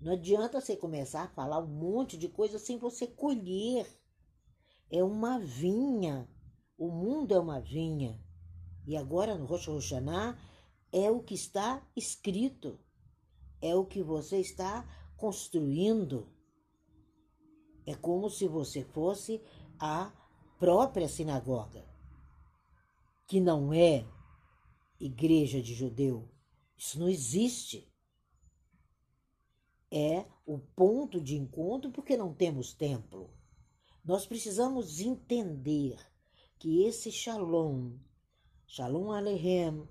Não 0.00 0.12
adianta 0.12 0.60
você 0.60 0.76
começar 0.76 1.24
a 1.24 1.28
falar 1.28 1.58
um 1.58 1.66
monte 1.66 2.16
de 2.16 2.28
coisa 2.28 2.58
sem 2.58 2.78
você 2.78 3.06
colher. 3.06 3.86
É 4.90 5.02
uma 5.02 5.38
vinha. 5.38 6.28
O 6.76 6.88
mundo 6.88 7.34
é 7.34 7.38
uma 7.38 7.60
vinha. 7.60 8.20
E 8.86 8.96
agora 8.96 9.36
no 9.36 9.44
Rosh 9.44 9.66
Hashanah 9.66 10.38
é 10.92 11.10
o 11.10 11.20
que 11.20 11.34
está 11.34 11.84
escrito. 11.96 12.78
É 13.60 13.74
o 13.74 13.84
que 13.84 14.02
você 14.02 14.38
está 14.38 14.86
construindo. 15.16 16.28
É 17.84 17.94
como 17.94 18.30
se 18.30 18.46
você 18.46 18.84
fosse 18.84 19.42
a 19.80 20.12
própria 20.58 21.08
sinagoga, 21.08 21.84
que 23.26 23.40
não 23.40 23.72
é 23.72 24.06
igreja 25.00 25.62
de 25.62 25.74
judeu. 25.74 26.28
Isso 26.76 26.98
não 27.00 27.08
existe 27.08 27.87
é 29.90 30.24
o 30.46 30.58
ponto 30.58 31.20
de 31.20 31.36
encontro 31.36 31.90
porque 31.90 32.16
não 32.16 32.32
temos 32.34 32.72
templo. 32.72 33.30
Nós 34.04 34.26
precisamos 34.26 35.00
entender 35.00 35.98
que 36.58 36.82
esse 36.84 37.10
shalom 37.10 37.92
Shalom 38.70 39.12
Aleichem 39.12 39.88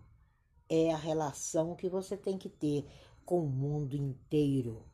é 0.69 0.93
a 0.93 0.97
relação 0.97 1.75
que 1.75 1.89
você 1.89 2.15
tem 2.15 2.37
que 2.37 2.47
ter 2.47 2.85
com 3.25 3.43
o 3.43 3.49
mundo 3.49 3.95
inteiro. 3.95 4.85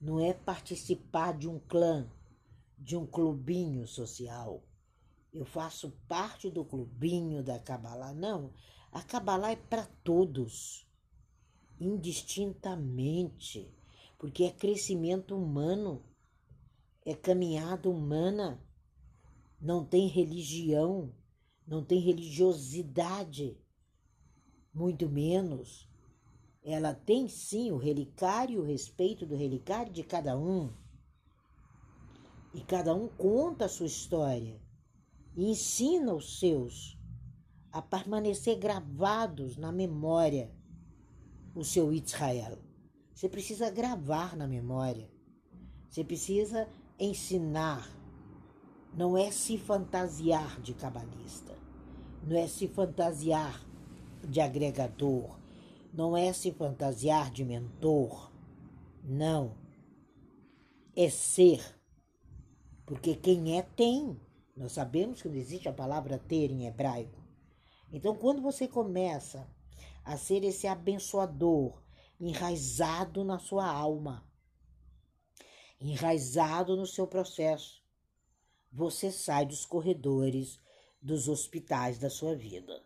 Não 0.00 0.18
é 0.18 0.32
participar 0.32 1.36
de 1.36 1.46
um 1.46 1.58
clã, 1.58 2.10
de 2.78 2.96
um 2.96 3.04
clubinho 3.06 3.86
social. 3.86 4.64
Eu 5.30 5.44
faço 5.44 5.90
parte 6.08 6.50
do 6.50 6.64
clubinho 6.64 7.44
da 7.44 7.58
Kabbalah. 7.58 8.14
Não, 8.14 8.50
a 8.90 9.02
Kabbalah 9.02 9.52
é 9.52 9.56
para 9.56 9.84
todos, 10.02 10.88
indistintamente, 11.78 13.70
porque 14.20 14.44
é 14.44 14.52
crescimento 14.52 15.34
humano, 15.34 16.04
é 17.06 17.14
caminhada 17.14 17.88
humana, 17.88 18.62
não 19.58 19.82
tem 19.82 20.08
religião, 20.08 21.10
não 21.66 21.82
tem 21.82 21.98
religiosidade, 21.98 23.58
muito 24.74 25.08
menos. 25.08 25.88
Ela 26.62 26.92
tem 26.92 27.28
sim 27.30 27.72
o 27.72 27.78
relicário, 27.78 28.60
o 28.60 28.66
respeito 28.66 29.24
do 29.24 29.34
relicário 29.34 29.90
de 29.90 30.04
cada 30.04 30.36
um. 30.36 30.70
E 32.52 32.60
cada 32.60 32.94
um 32.94 33.08
conta 33.08 33.64
a 33.64 33.70
sua 33.70 33.86
história 33.86 34.60
e 35.34 35.50
ensina 35.50 36.12
os 36.12 36.38
seus 36.38 36.98
a 37.72 37.80
permanecer 37.80 38.58
gravados 38.58 39.56
na 39.56 39.72
memória 39.72 40.54
o 41.54 41.64
seu 41.64 41.90
Israel. 41.90 42.69
Você 43.20 43.28
precisa 43.28 43.68
gravar 43.68 44.34
na 44.34 44.46
memória. 44.46 45.06
Você 45.90 46.02
precisa 46.02 46.66
ensinar. 46.98 47.86
Não 48.94 49.14
é 49.14 49.30
se 49.30 49.58
fantasiar 49.58 50.58
de 50.62 50.72
cabalista. 50.72 51.54
Não 52.26 52.34
é 52.34 52.48
se 52.48 52.66
fantasiar 52.66 53.62
de 54.26 54.40
agregador. 54.40 55.38
Não 55.92 56.16
é 56.16 56.32
se 56.32 56.50
fantasiar 56.50 57.30
de 57.30 57.44
mentor. 57.44 58.32
Não. 59.04 59.54
É 60.96 61.10
ser. 61.10 61.62
Porque 62.86 63.14
quem 63.14 63.58
é, 63.58 63.60
tem. 63.60 64.18
Nós 64.56 64.72
sabemos 64.72 65.20
que 65.20 65.28
não 65.28 65.36
existe 65.36 65.68
a 65.68 65.74
palavra 65.74 66.16
ter 66.16 66.50
em 66.50 66.66
hebraico. 66.66 67.22
Então, 67.92 68.14
quando 68.14 68.40
você 68.40 68.66
começa 68.66 69.46
a 70.06 70.16
ser 70.16 70.42
esse 70.42 70.66
abençoador, 70.66 71.82
enraizado 72.20 73.24
na 73.24 73.38
sua 73.38 73.66
alma, 73.66 74.28
enraizado 75.80 76.76
no 76.76 76.86
seu 76.86 77.06
processo, 77.06 77.82
você 78.70 79.10
sai 79.10 79.46
dos 79.46 79.64
corredores 79.64 80.60
dos 81.00 81.28
hospitais 81.28 81.98
da 81.98 82.10
sua 82.10 82.36
vida. 82.36 82.84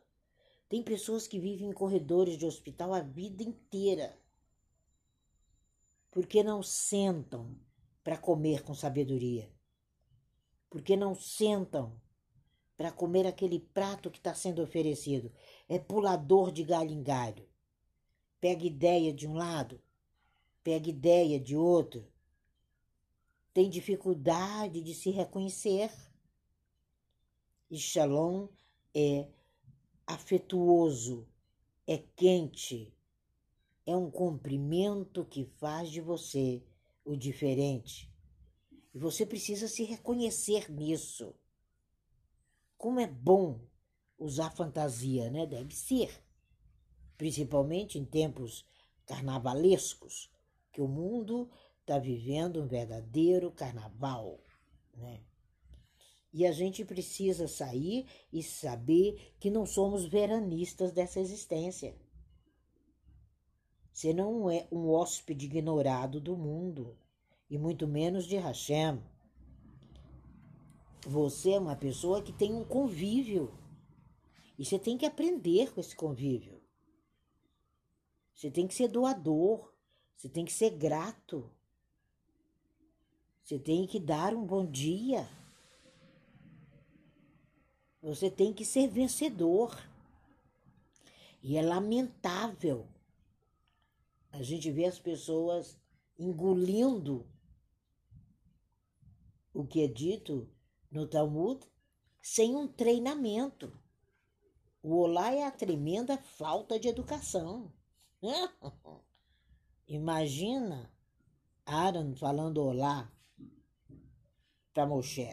Tem 0.69 0.83
pessoas 0.83 1.27
que 1.27 1.41
vivem 1.41 1.69
em 1.69 1.73
corredores 1.73 2.39
de 2.39 2.47
hospital 2.47 2.95
a 2.95 3.01
vida 3.01 3.43
inteira, 3.43 4.17
porque 6.11 6.43
não 6.43 6.63
sentam 6.63 7.59
para 8.05 8.17
comer 8.17 8.63
com 8.63 8.73
sabedoria, 8.73 9.53
porque 10.71 10.97
não 10.97 11.15
sentam 11.15 12.01
para 12.77 12.93
comer 12.93 13.27
aquele 13.27 13.59
prato 13.59 14.11
que 14.11 14.19
está 14.19 14.35
sendo 14.35 14.63
oferecido. 14.63 15.33
É 15.69 15.79
pulador 15.79 16.53
de 16.53 16.63
galho 16.63 16.91
em 16.91 17.03
galho. 17.03 17.49
Pega 18.45 18.67
ideia 18.67 19.11
de 19.11 19.27
um 19.27 19.33
lado, 19.33 19.81
pega 20.63 20.91
ideia 20.91 21.41
de 21.41 21.57
outro. 21.57 22.07
Tem 23.55 23.71
dificuldade 23.71 24.83
de 24.83 24.95
se 24.95 25.09
reconhecer. 25.09 25.91
E 27.71 27.79
Shalom 27.79 28.49
é 28.95 29.27
afetuoso, 30.07 31.27
é 31.87 31.97
quente, 31.97 32.93
é 33.87 33.97
um 33.97 34.11
cumprimento 34.11 35.25
que 35.25 35.47
faz 35.47 35.89
de 35.89 36.03
você 36.03 36.63
o 37.03 37.17
diferente. 37.17 38.13
E 38.93 38.99
você 38.99 39.25
precisa 39.25 39.69
se 39.69 39.85
reconhecer 39.85 40.71
nisso. 40.71 41.35
Como 42.77 43.01
é 43.01 43.07
bom 43.07 43.59
usar 44.19 44.51
fantasia, 44.51 45.31
né? 45.31 45.47
Deve 45.47 45.75
ser. 45.75 46.24
Principalmente 47.17 47.99
em 47.99 48.05
tempos 48.05 48.65
carnavalescos, 49.07 50.31
que 50.73 50.81
o 50.81 50.89
mundo 50.89 51.49
está 51.81 51.99
vivendo 51.99 52.63
um 52.63 52.67
verdadeiro 52.67 53.51
carnaval, 53.51 54.41
né? 54.97 55.21
E 56.33 56.45
a 56.45 56.51
gente 56.51 56.85
precisa 56.85 57.47
sair 57.47 58.07
e 58.33 58.43
saber 58.43 59.35
que 59.39 59.51
não 59.51 59.65
somos 59.65 60.05
veranistas 60.05 60.91
dessa 60.91 61.21
existência. 61.21 61.95
Você 63.93 64.13
não 64.13 64.51
é 64.51 64.67
um 64.73 64.91
hóspede 64.91 65.47
ignorado 65.47 66.21
do 66.21 66.37
mundo, 66.37 66.99
e 67.49 67.57
muito 67.57 67.87
menos 67.87 68.27
de 68.27 68.37
Hashem. 68.37 69.01
Você 71.07 71.53
é 71.53 71.61
uma 71.61 71.77
pessoa 71.77 72.21
que 72.21 72.33
tem 72.33 72.53
um 72.53 72.65
convívio. 72.65 73.57
E 74.59 74.65
você 74.65 74.77
tem 74.77 74.99
que 74.99 75.07
aprender 75.07 75.73
com 75.73 75.81
esse 75.81 75.95
convívio. 75.95 76.54
Você 78.35 78.51
tem 78.51 78.67
que 78.67 78.75
ser 78.75 78.89
doador. 78.89 79.73
Você 80.17 80.29
tem 80.29 80.45
que 80.45 80.53
ser 80.53 80.71
grato. 80.71 81.51
Você 83.43 83.59
tem 83.59 83.87
que 83.87 84.01
dar 84.01 84.35
um 84.35 84.45
bom 84.45 84.67
dia. 84.67 85.29
Você 88.03 88.31
tem 88.31 88.53
que 88.53 88.65
ser 88.65 88.89
vencedor. 88.89 89.77
E 91.43 91.57
é 91.57 91.63
lamentável 91.63 92.89
a 94.33 94.43
gente 94.43 94.71
ver 94.71 94.87
as 94.87 94.99
pessoas 94.99 95.79
engolindo 96.19 97.27
o 99.53 99.65
que 99.65 99.83
é 99.83 99.87
dito 99.87 100.51
no 100.91 101.07
Talmud 101.07 101.65
sem 102.21 102.57
um 102.57 102.67
treinamento. 102.67 103.73
O 104.83 104.97
olá 104.97 105.33
é 105.33 105.45
a 105.45 105.51
tremenda 105.51 106.17
falta 106.19 106.81
de 106.81 106.89
educação. 106.89 107.73
Imagina 109.87 110.91
Aaron 111.67 112.15
falando 112.15 112.63
olá 112.63 113.13
para 114.73 114.87
Moshe. 114.87 115.29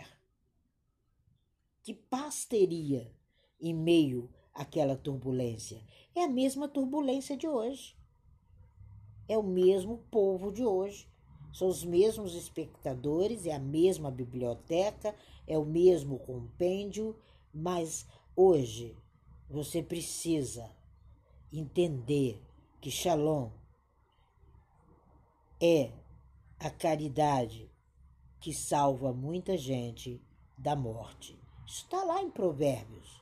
Que 1.83 1.93
paz 1.93 2.45
teria 2.45 3.11
em 3.59 3.73
meio 3.73 4.29
àquela 4.53 4.95
turbulência? 4.95 5.81
É 6.13 6.23
a 6.23 6.29
mesma 6.29 6.67
turbulência 6.67 7.37
de 7.37 7.47
hoje. 7.47 7.95
É 9.27 9.37
o 9.37 9.43
mesmo 9.43 9.99
povo 10.11 10.51
de 10.51 10.65
hoje. 10.65 11.09
São 11.53 11.67
os 11.67 11.83
mesmos 11.83 12.35
espectadores, 12.35 13.45
é 13.45 13.53
a 13.53 13.59
mesma 13.59 14.11
biblioteca, 14.11 15.15
é 15.47 15.57
o 15.57 15.65
mesmo 15.65 16.19
compêndio, 16.19 17.17
mas 17.53 18.05
hoje 18.35 18.97
você 19.49 19.81
precisa 19.81 20.69
entender 21.51 22.41
que 22.81 22.91
Shalom 22.91 23.51
é 25.61 25.93
a 26.59 26.69
caridade 26.69 27.71
que 28.39 28.53
salva 28.53 29.13
muita 29.13 29.57
gente 29.57 30.21
da 30.57 30.75
morte. 30.75 31.39
Isso 31.65 31.83
está 31.83 32.03
lá 32.03 32.21
em 32.21 32.31
Provérbios. 32.31 33.21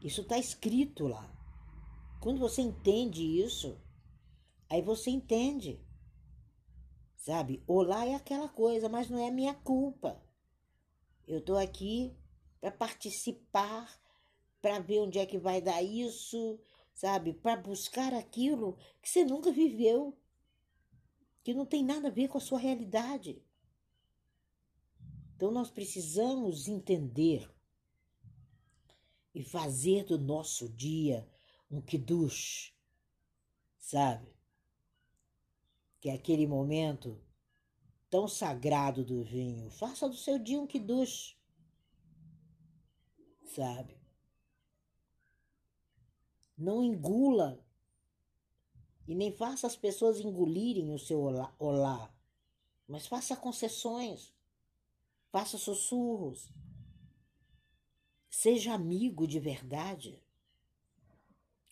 Isso 0.00 0.22
está 0.22 0.38
escrito 0.38 1.06
lá. 1.06 1.28
Quando 2.20 2.38
você 2.38 2.62
entende 2.62 3.22
isso, 3.22 3.76
aí 4.70 4.80
você 4.80 5.10
entende 5.10 5.84
Sabe? 7.18 7.62
Olá 7.66 8.06
é 8.06 8.14
aquela 8.14 8.48
coisa, 8.48 8.88
mas 8.88 9.10
não 9.10 9.18
é 9.18 9.30
minha 9.30 9.52
culpa. 9.52 10.22
Eu 11.26 11.42
tô 11.42 11.56
aqui 11.56 12.16
para 12.60 12.70
participar, 12.70 14.00
para 14.62 14.78
ver 14.78 15.00
onde 15.00 15.18
é 15.18 15.26
que 15.26 15.36
vai 15.36 15.60
dar 15.60 15.82
isso, 15.82 16.58
sabe? 16.98 17.32
Para 17.32 17.56
buscar 17.56 18.12
aquilo 18.12 18.76
que 19.00 19.08
você 19.08 19.24
nunca 19.24 19.52
viveu, 19.52 20.18
que 21.44 21.54
não 21.54 21.64
tem 21.64 21.84
nada 21.84 22.08
a 22.08 22.10
ver 22.10 22.26
com 22.26 22.38
a 22.38 22.40
sua 22.40 22.58
realidade. 22.58 23.40
Então 25.36 25.52
nós 25.52 25.70
precisamos 25.70 26.66
entender 26.66 27.48
e 29.32 29.44
fazer 29.44 30.06
do 30.06 30.18
nosso 30.18 30.68
dia 30.68 31.24
um 31.70 31.80
kiddush, 31.80 32.74
sabe? 33.78 34.36
que 36.00 36.08
é 36.08 36.14
aquele 36.14 36.48
momento 36.48 37.20
tão 38.10 38.26
sagrado 38.26 39.04
do 39.04 39.22
vinho. 39.22 39.70
Faça 39.70 40.08
do 40.08 40.16
seu 40.16 40.36
dia 40.36 40.60
um 40.60 40.66
kiddush, 40.66 41.36
sabe? 43.44 43.96
Não 46.58 46.82
engula 46.82 47.64
e 49.06 49.14
nem 49.14 49.32
faça 49.32 49.66
as 49.66 49.76
pessoas 49.76 50.20
engolirem 50.20 50.92
o 50.92 50.98
seu 50.98 51.20
olá, 51.20 51.54
olá 51.58 52.12
mas 52.86 53.06
faça 53.06 53.36
concessões, 53.36 54.32
faça 55.30 55.56
sussurros, 55.58 56.50
Seja 58.40 58.74
amigo 58.74 59.26
de 59.26 59.40
verdade. 59.40 60.22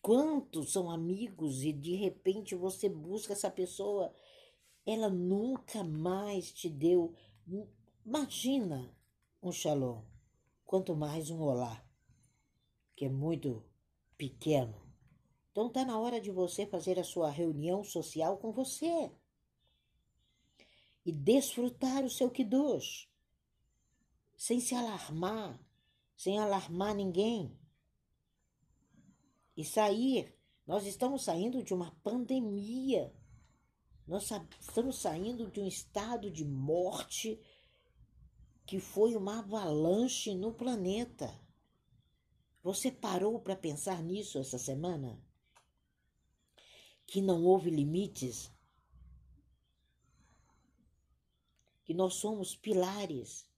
Quantos 0.03 0.73
são 0.73 0.91
amigos 0.91 1.63
e 1.63 1.73
de 1.73 1.95
repente 1.95 2.57
você 2.57 2.89
busca 2.89 3.35
essa 3.35 3.51
pessoa, 3.51 4.13
ela 4.85 5.09
nunca 5.09 5.85
mais 5.85 6.51
te 6.51 6.69
deu. 6.69 7.15
Imagina 8.05 8.93
um 9.43 9.53
shalom, 9.53 10.03
quanto 10.65 10.97
mais 10.97 11.31
um 11.31 11.41
olá, 11.41 11.85
que 12.97 13.05
é 13.05 13.09
muito 13.09 13.63
pequeno. 14.17 14.87
Então 15.51 15.71
tá 15.71 15.85
na 15.85 15.99
hora 15.99 16.21
de 16.21 16.31
você 16.31 16.67
fazer 16.67 16.99
a 16.99 17.05
sua 17.05 17.31
reunião 17.31 17.83
social 17.83 18.37
com 18.39 18.53
você 18.53 19.11
e 21.05 21.13
desfrutar 21.13 22.05
o 22.05 22.11
seu 22.11 22.31
kiddush, 22.31 23.09
sem 24.37 24.61
se 24.61 24.75
alarmar, 24.75 25.59
sem 26.17 26.39
alarmar 26.39 26.95
ninguém 26.95 27.57
e 29.57 29.65
sair. 29.65 30.37
Nós 30.67 30.85
estamos 30.85 31.25
saindo 31.25 31.63
de 31.63 31.73
uma 31.73 31.93
pandemia. 32.03 33.15
Nós 34.07 34.31
estamos 34.61 35.01
saindo 35.01 35.51
de 35.51 35.61
um 35.61 35.67
estado 35.67 36.31
de 36.31 36.45
morte 36.45 37.41
que 38.67 38.81
foi 38.81 39.15
uma 39.15 39.39
avalanche 39.39 40.35
no 40.35 40.53
planeta. 40.53 41.33
Você 42.67 42.91
parou 42.91 43.39
para 43.39 43.55
pensar 43.55 44.03
nisso 44.03 44.41
essa 44.41 44.59
semana? 44.59 45.25
Que 47.07 47.23
não 47.23 47.45
houve 47.45 47.71
limites? 47.71 48.51
Que 51.85 51.95
nós 51.95 52.15
somos 52.15 52.57
pilares, 52.57 53.49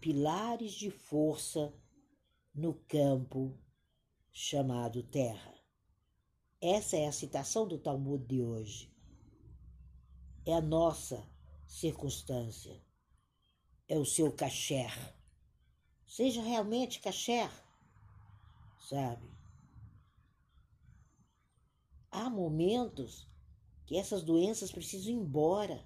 pilares 0.00 0.72
de 0.72 0.90
força 0.90 1.70
no 2.54 2.72
campo 2.88 3.60
chamado 4.32 5.02
terra. 5.02 5.54
Essa 6.62 6.96
é 6.96 7.06
a 7.06 7.12
citação 7.12 7.68
do 7.68 7.78
Talmud 7.78 8.24
de 8.24 8.40
hoje. 8.40 8.90
É 10.46 10.54
a 10.54 10.62
nossa 10.62 11.22
circunstância. 11.68 12.82
É 13.86 13.98
o 13.98 14.06
seu 14.06 14.32
kasher. 14.32 15.14
Seja 16.06 16.40
realmente 16.40 16.98
kasher, 16.98 17.50
sabe? 18.88 19.30
Há 22.10 22.28
momentos 22.28 23.28
que 23.86 23.96
essas 23.96 24.22
doenças 24.22 24.70
precisam 24.70 25.12
ir 25.12 25.16
embora. 25.16 25.84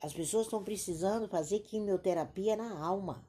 As 0.00 0.12
pessoas 0.12 0.46
estão 0.46 0.62
precisando 0.62 1.28
fazer 1.28 1.60
quimioterapia 1.60 2.56
na 2.56 2.78
alma 2.84 3.26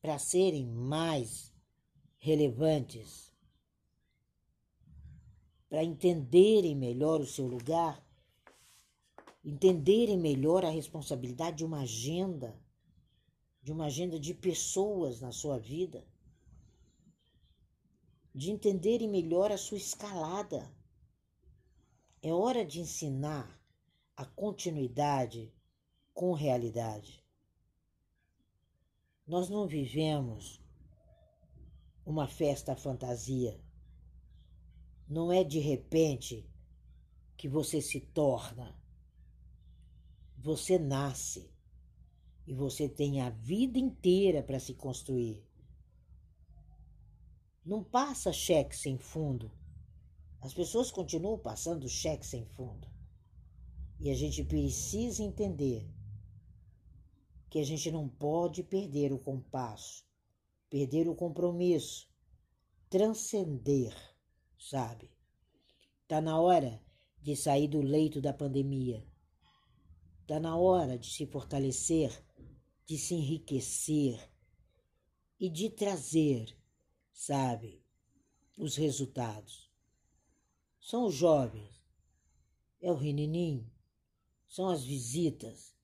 para 0.00 0.18
serem 0.18 0.66
mais 0.66 1.52
relevantes 2.16 3.26
para 5.68 5.82
entenderem 5.82 6.74
melhor 6.74 7.20
o 7.20 7.26
seu 7.26 7.46
lugar, 7.46 8.02
entenderem 9.44 10.16
melhor 10.16 10.64
a 10.64 10.70
responsabilidade 10.70 11.58
de 11.58 11.64
uma 11.64 11.80
agenda, 11.80 12.58
de 13.62 13.72
uma 13.72 13.86
agenda 13.86 14.18
de 14.18 14.32
pessoas 14.32 15.20
na 15.20 15.32
sua 15.32 15.58
vida, 15.58 16.06
de 18.36 18.50
entenderem 18.50 19.08
melhor 19.08 19.50
a 19.50 19.56
sua 19.56 19.78
escalada. 19.78 20.70
É 22.20 22.30
hora 22.34 22.66
de 22.66 22.80
ensinar 22.80 23.58
a 24.14 24.26
continuidade 24.26 25.50
com 26.12 26.34
realidade. 26.34 27.24
Nós 29.26 29.48
não 29.48 29.66
vivemos 29.66 30.62
uma 32.04 32.28
festa 32.28 32.76
fantasia. 32.76 33.58
Não 35.08 35.32
é 35.32 35.42
de 35.42 35.58
repente 35.58 36.46
que 37.38 37.48
você 37.48 37.80
se 37.80 38.00
torna. 38.00 38.78
Você 40.36 40.78
nasce 40.78 41.50
e 42.46 42.52
você 42.52 42.86
tem 42.86 43.22
a 43.22 43.30
vida 43.30 43.78
inteira 43.78 44.42
para 44.42 44.60
se 44.60 44.74
construir. 44.74 45.45
Não 47.66 47.84
passa 47.84 48.32
cheque 48.32 48.74
sem 48.74 48.96
fundo. 48.96 49.52
As 50.40 50.54
pessoas 50.54 50.90
continuam 50.90 51.38
passando 51.38 51.86
cheque 51.86 52.24
sem 52.24 52.46
fundo. 52.46 52.88
E 54.00 54.08
a 54.08 54.14
gente 54.14 54.42
precisa 54.42 55.22
entender 55.22 55.86
que 57.50 57.58
a 57.58 57.64
gente 57.64 57.90
não 57.90 58.08
pode 58.08 58.62
perder 58.62 59.12
o 59.12 59.18
compasso 59.18 60.06
perder 60.68 61.08
o 61.08 61.14
compromisso, 61.14 62.08
transcender, 62.90 63.94
sabe? 64.58 65.10
Tá 66.08 66.20
na 66.20 66.40
hora 66.40 66.82
de 67.20 67.36
sair 67.36 67.68
do 67.68 67.80
leito 67.80 68.20
da 68.20 68.32
pandemia. 68.32 69.04
Tá 70.26 70.40
na 70.40 70.56
hora 70.56 70.98
de 70.98 71.10
se 71.10 71.26
fortalecer, 71.26 72.10
de 72.84 72.98
se 72.98 73.14
enriquecer 73.14 74.30
e 75.38 75.48
de 75.48 75.70
trazer, 75.70 76.56
sabe, 77.16 77.82
os 78.58 78.76
resultados. 78.76 79.72
São 80.78 81.06
os 81.06 81.14
jovens, 81.14 81.82
é 82.78 82.92
o 82.92 82.94
rininim, 82.94 83.66
são 84.46 84.68
as 84.68 84.84
visitas, 84.84 85.74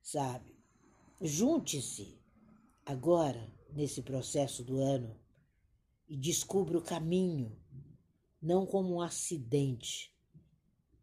sabe? 0.00 0.58
Junte-se 1.20 2.18
agora 2.84 3.52
nesse 3.70 4.00
processo 4.02 4.64
do 4.64 4.80
ano 4.80 5.20
e 6.08 6.16
descubra 6.16 6.78
o 6.78 6.82
caminho, 6.82 7.54
não 8.40 8.64
como 8.66 8.94
um 8.94 9.00
acidente, 9.02 10.16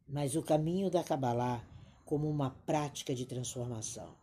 mas 0.07 0.35
o 0.35 0.41
caminho 0.41 0.89
da 0.89 1.03
Kabbalah 1.03 1.63
como 2.03 2.27
uma 2.27 2.49
prática 2.49 3.13
de 3.13 3.27
transformação. 3.27 4.17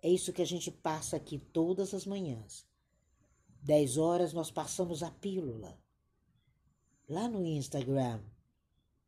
É 0.00 0.08
isso 0.08 0.32
que 0.32 0.40
a 0.40 0.46
gente 0.46 0.70
passa 0.70 1.16
aqui 1.16 1.38
todas 1.38 1.92
as 1.92 2.06
manhãs. 2.06 2.64
Dez 3.64 3.96
horas 3.96 4.34
nós 4.34 4.50
passamos 4.50 5.02
a 5.02 5.10
pílula. 5.10 5.80
Lá 7.08 7.26
no 7.26 7.46
Instagram, 7.46 8.20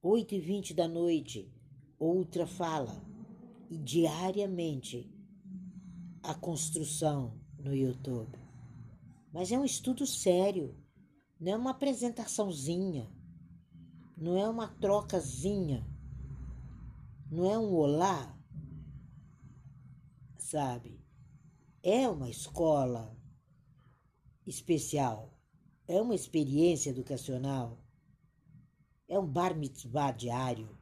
oito 0.03 0.35
e 0.35 0.41
vinte 0.41 0.73
da 0.73 0.89
noite, 0.89 1.53
outra 1.99 2.47
fala. 2.47 3.05
E 3.69 3.77
diariamente 3.77 5.13
a 6.23 6.35
construção 6.35 7.39
no 7.59 7.75
YouTube. 7.75 8.39
Mas 9.31 9.53
é 9.53 9.59
um 9.59 9.65
estudo 9.65 10.07
sério, 10.07 10.75
não 11.39 11.53
é 11.53 11.57
uma 11.57 11.73
apresentaçãozinha, 11.73 13.13
não 14.17 14.39
é 14.39 14.49
uma 14.49 14.69
trocazinha, 14.69 15.87
não 17.31 17.45
é 17.45 17.59
um 17.59 17.75
olá, 17.75 18.35
sabe? 20.39 21.05
É 21.83 22.09
uma 22.09 22.31
escola 22.31 23.15
especial, 24.47 25.33
é 25.89 26.01
uma 26.01 26.15
experiência 26.15 26.91
educacional, 26.91 27.79
é 29.09 29.19
um 29.19 29.27
bar 29.27 29.57
mitzvah 29.57 30.13
diário, 30.13 30.77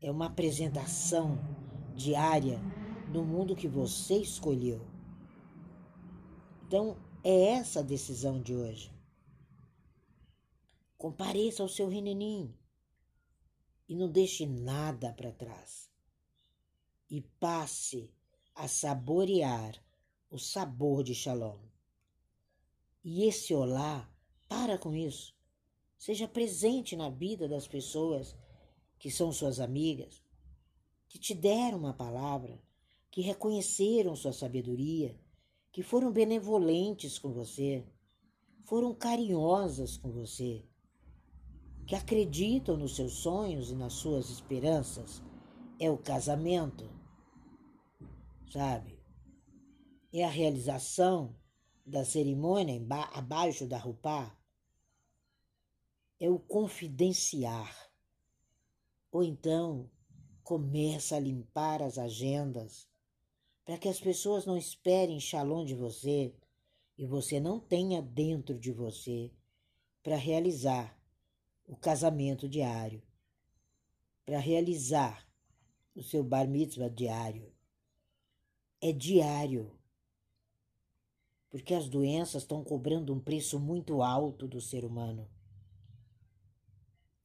é 0.00 0.10
uma 0.10 0.26
apresentação 0.26 1.38
diária 1.94 2.60
no 3.12 3.24
mundo 3.24 3.54
que 3.54 3.68
você 3.68 4.16
escolheu. 4.16 4.86
Então, 6.66 6.96
é 7.22 7.52
essa 7.52 7.80
a 7.80 7.82
decisão 7.82 8.40
de 8.42 8.54
hoje. 8.54 8.92
Compareça 10.98 11.62
ao 11.62 11.68
seu 11.68 11.88
renenim 11.88 12.54
e 13.88 13.94
não 13.94 14.10
deixe 14.10 14.46
nada 14.46 15.12
para 15.12 15.32
trás. 15.32 15.90
E 17.08 17.20
passe 17.38 18.10
a 18.54 18.66
saborear 18.66 19.82
o 20.30 20.38
sabor 20.38 21.02
de 21.02 21.14
Shalom. 21.14 21.73
E 23.04 23.24
esse 23.24 23.54
olá, 23.54 24.10
para 24.48 24.78
com 24.78 24.94
isso. 24.94 25.34
Seja 25.98 26.26
presente 26.26 26.96
na 26.96 27.10
vida 27.10 27.46
das 27.46 27.68
pessoas 27.68 28.34
que 28.98 29.10
são 29.10 29.30
suas 29.30 29.60
amigas, 29.60 30.22
que 31.08 31.18
te 31.18 31.34
deram 31.34 31.78
uma 31.78 31.92
palavra, 31.92 32.58
que 33.10 33.20
reconheceram 33.20 34.16
sua 34.16 34.32
sabedoria 34.32 35.16
que 35.74 35.82
foram 35.82 36.12
benevolentes 36.12 37.18
com 37.18 37.32
você, 37.32 37.84
foram 38.62 38.94
carinhosas 38.94 39.96
com 39.96 40.08
você, 40.08 40.64
que 41.84 41.96
acreditam 41.96 42.76
nos 42.76 42.94
seus 42.94 43.14
sonhos 43.14 43.72
e 43.72 43.74
nas 43.74 43.94
suas 43.94 44.30
esperanças, 44.30 45.20
é 45.80 45.90
o 45.90 45.98
casamento, 45.98 46.88
sabe? 48.52 49.00
É 50.12 50.22
a 50.22 50.30
realização 50.30 51.34
da 51.84 52.04
cerimônia 52.04 52.80
abaixo 53.12 53.66
da 53.66 53.78
roupa, 53.78 54.36
é 56.18 56.28
o 56.30 56.38
confidenciar. 56.38 57.90
Ou 59.12 59.22
então 59.22 59.90
começa 60.42 61.16
a 61.16 61.20
limpar 61.20 61.82
as 61.82 61.98
agendas 61.98 62.88
para 63.64 63.78
que 63.78 63.88
as 63.88 63.98
pessoas 63.98 64.44
não 64.44 64.56
esperem 64.56 65.18
shalom 65.18 65.64
de 65.64 65.74
você 65.74 66.34
e 66.98 67.06
você 67.06 67.40
não 67.40 67.58
tenha 67.58 68.02
dentro 68.02 68.58
de 68.58 68.70
você 68.70 69.30
para 70.02 70.16
realizar 70.16 70.98
o 71.66 71.76
casamento 71.76 72.48
diário, 72.48 73.02
para 74.24 74.38
realizar 74.38 75.26
o 75.94 76.02
seu 76.02 76.22
bar 76.22 76.46
mitzvah 76.46 76.88
diário. 76.88 77.52
É 78.80 78.92
diário. 78.92 79.78
Porque 81.54 81.72
as 81.72 81.88
doenças 81.88 82.42
estão 82.42 82.64
cobrando 82.64 83.14
um 83.14 83.20
preço 83.20 83.60
muito 83.60 84.02
alto 84.02 84.48
do 84.48 84.60
ser 84.60 84.84
humano. 84.84 85.30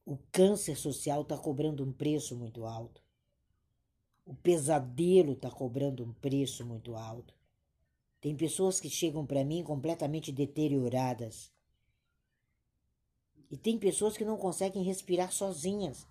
O 0.06 0.20
câncer 0.32 0.76
social 0.78 1.24
está 1.24 1.36
cobrando 1.36 1.84
um 1.84 1.92
preço 1.92 2.36
muito 2.36 2.64
alto. 2.64 3.02
O 4.24 4.36
pesadelo 4.36 5.34
está 5.34 5.50
cobrando 5.50 6.06
um 6.06 6.14
preço 6.14 6.64
muito 6.64 6.96
alto. 6.96 7.34
Tem 8.22 8.36
pessoas 8.36 8.80
que 8.80 8.88
chegam 8.88 9.26
para 9.26 9.44
mim 9.44 9.64
completamente 9.64 10.32
deterioradas. 10.32 11.52
E 13.50 13.58
tem 13.58 13.80
pessoas 13.80 14.16
que 14.16 14.24
não 14.24 14.38
conseguem 14.38 14.84
respirar 14.84 15.32
sozinhas. 15.32 16.06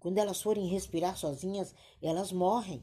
Quando 0.00 0.18
elas 0.18 0.42
forem 0.42 0.66
respirar 0.66 1.16
sozinhas, 1.16 1.72
elas 2.02 2.32
morrem. 2.32 2.82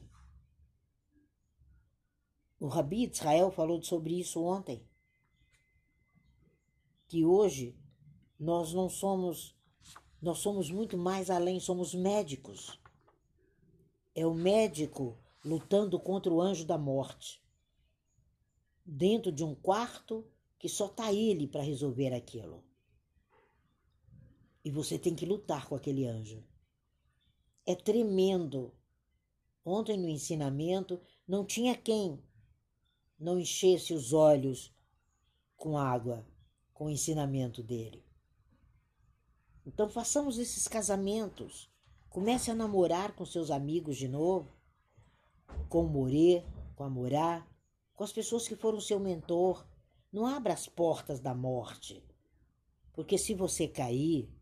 O 2.60 2.66
Rabi 2.66 3.04
Israel 3.04 3.50
falou 3.50 3.82
sobre 3.82 4.18
isso 4.18 4.42
ontem. 4.42 4.84
Que 7.06 7.24
hoje 7.24 7.78
nós 8.38 8.72
não 8.72 8.88
somos 8.88 9.56
nós 10.20 10.38
somos 10.38 10.68
muito 10.68 10.98
mais 10.98 11.30
além, 11.30 11.60
somos 11.60 11.94
médicos. 11.94 12.80
É 14.12 14.26
o 14.26 14.34
médico 14.34 15.16
lutando 15.44 15.98
contra 16.00 16.32
o 16.32 16.40
anjo 16.40 16.64
da 16.64 16.76
morte. 16.76 17.40
Dentro 18.84 19.30
de 19.30 19.44
um 19.44 19.54
quarto 19.54 20.26
que 20.58 20.68
só 20.68 20.86
está 20.86 21.12
ele 21.12 21.46
para 21.46 21.62
resolver 21.62 22.12
aquilo. 22.12 22.64
E 24.64 24.72
você 24.72 24.98
tem 24.98 25.14
que 25.14 25.24
lutar 25.24 25.68
com 25.68 25.76
aquele 25.76 26.04
anjo. 26.04 26.44
É 27.64 27.76
tremendo. 27.76 28.74
Ontem 29.64 29.96
no 29.96 30.08
ensinamento 30.08 31.00
não 31.28 31.44
tinha 31.44 31.76
quem 31.76 32.20
não 33.18 33.38
enchesse 33.38 33.92
os 33.92 34.12
olhos 34.12 34.74
com 35.56 35.76
água, 35.76 36.26
com 36.72 36.86
o 36.86 36.90
ensinamento 36.90 37.62
dele. 37.62 38.04
Então 39.66 39.88
façamos 39.88 40.38
esses 40.38 40.68
casamentos. 40.68 41.70
Comece 42.08 42.50
a 42.50 42.54
namorar 42.54 43.14
com 43.14 43.26
seus 43.26 43.50
amigos 43.50 43.96
de 43.96 44.08
novo, 44.08 44.56
com 45.68 45.84
o 45.84 45.88
Morê, 45.88 46.44
com 46.74 46.84
a 46.84 46.90
Morá, 46.90 47.46
com 47.94 48.04
as 48.04 48.12
pessoas 48.12 48.46
que 48.46 48.56
foram 48.56 48.80
seu 48.80 48.98
mentor. 48.98 49.66
Não 50.10 50.24
abra 50.24 50.54
as 50.54 50.66
portas 50.66 51.20
da 51.20 51.34
morte, 51.34 52.02
porque 52.94 53.18
se 53.18 53.34
você 53.34 53.68
cair, 53.68 54.32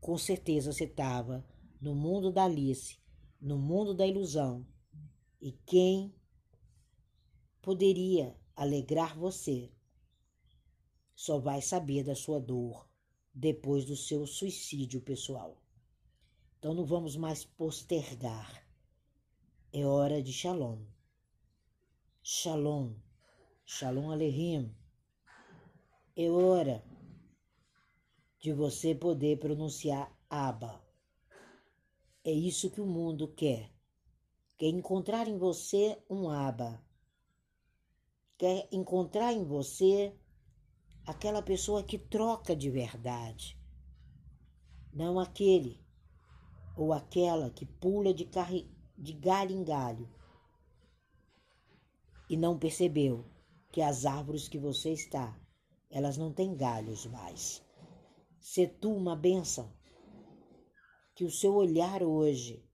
com 0.00 0.18
certeza 0.18 0.72
você 0.72 0.84
estava 0.84 1.46
no 1.80 1.94
mundo 1.94 2.32
da 2.32 2.44
Alice, 2.44 2.98
no 3.40 3.56
mundo 3.56 3.94
da 3.94 4.06
ilusão. 4.06 4.66
E 5.40 5.52
quem 5.64 6.12
poderia 7.62 8.36
alegrar 8.56 9.18
você 9.18 9.70
só 11.14 11.38
vai 11.38 11.60
saber 11.60 12.02
da 12.02 12.14
sua 12.14 12.40
dor 12.40 12.88
depois 13.34 13.84
do 13.84 13.96
seu 13.96 14.26
suicídio 14.26 15.00
pessoal. 15.00 15.62
Então 16.58 16.74
não 16.74 16.84
vamos 16.84 17.16
mais 17.16 17.44
postergar. 17.44 18.66
É 19.72 19.84
hora 19.86 20.22
de 20.22 20.32
Shalom. 20.32 20.84
Shalom. 22.22 22.94
Shalom 23.64 24.10
Aleihim. 24.10 24.74
É 26.16 26.30
hora 26.30 26.84
de 28.38 28.52
você 28.52 28.94
poder 28.94 29.38
pronunciar 29.38 30.10
Abba. 30.28 30.82
É 32.24 32.32
isso 32.32 32.70
que 32.70 32.80
o 32.80 32.86
mundo 32.86 33.28
quer. 33.28 33.70
Quer 34.58 34.68
encontrar 34.68 35.28
em 35.28 35.38
você 35.38 36.02
um 36.08 36.28
Abba. 36.28 36.82
Quer 38.40 38.66
encontrar 38.72 39.34
em 39.34 39.44
você 39.44 40.18
aquela 41.04 41.42
pessoa 41.42 41.84
que 41.84 41.98
troca 41.98 42.56
de 42.56 42.70
verdade, 42.70 43.54
não 44.90 45.20
aquele 45.20 45.84
ou 46.74 46.94
aquela 46.94 47.50
que 47.50 47.66
pula 47.66 48.14
de, 48.14 48.26
de 48.96 49.12
galho 49.12 49.54
em 49.54 49.62
galho 49.62 50.08
e 52.30 52.36
não 52.38 52.58
percebeu 52.58 53.30
que 53.70 53.82
as 53.82 54.06
árvores 54.06 54.48
que 54.48 54.58
você 54.58 54.90
está, 54.90 55.38
elas 55.90 56.16
não 56.16 56.32
têm 56.32 56.56
galhos 56.56 57.04
mais. 57.04 57.62
Se 58.40 58.66
tu 58.66 58.90
uma 58.90 59.14
bênção, 59.14 59.70
que 61.14 61.26
o 61.26 61.30
seu 61.30 61.54
olhar 61.54 62.02
hoje, 62.02 62.66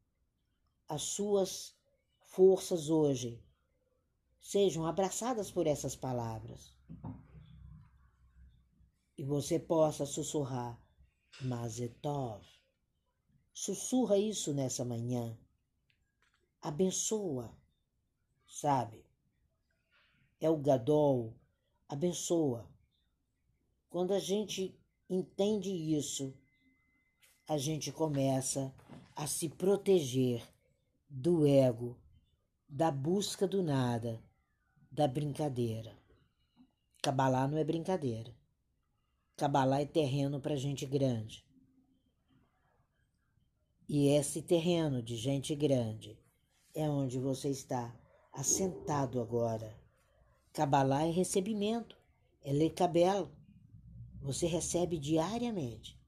as 0.88 1.02
suas 1.02 1.76
forças 2.20 2.88
hoje, 2.88 3.44
sejam 4.46 4.86
abraçadas 4.86 5.50
por 5.50 5.66
essas 5.66 5.96
palavras 5.96 6.72
e 9.18 9.24
você 9.24 9.58
possa 9.58 10.06
sussurrar 10.06 10.80
Mazetov. 11.40 12.46
Sussurra 13.52 14.16
isso 14.16 14.54
nessa 14.54 14.84
manhã. 14.84 15.36
Abençoa, 16.62 17.58
sabe? 18.46 19.04
É 20.40 20.48
o 20.48 20.56
Gadol, 20.56 21.34
abençoa. 21.88 22.70
Quando 23.90 24.14
a 24.14 24.20
gente 24.20 24.78
entende 25.10 25.72
isso, 25.72 26.32
a 27.48 27.58
gente 27.58 27.90
começa 27.90 28.72
a 29.16 29.26
se 29.26 29.48
proteger 29.48 30.48
do 31.10 31.44
ego, 31.44 31.98
da 32.68 32.92
busca 32.92 33.44
do 33.48 33.60
nada, 33.60 34.24
da 34.96 35.06
brincadeira. 35.06 35.94
Cabalá 37.02 37.46
não 37.46 37.58
é 37.58 37.64
brincadeira. 37.64 38.34
Cabalá 39.36 39.82
é 39.82 39.84
terreno 39.84 40.40
para 40.40 40.56
gente 40.56 40.86
grande. 40.86 41.44
E 43.86 44.08
esse 44.08 44.40
terreno 44.40 45.02
de 45.02 45.14
gente 45.14 45.54
grande 45.54 46.18
é 46.74 46.88
onde 46.88 47.18
você 47.18 47.50
está 47.50 47.94
assentado 48.32 49.20
agora. 49.20 49.78
Cabalá 50.50 51.04
é 51.04 51.10
recebimento, 51.10 52.00
é 52.42 52.50
lecabelo. 52.50 53.30
Você 54.22 54.46
recebe 54.46 54.98
diariamente. 54.98 56.00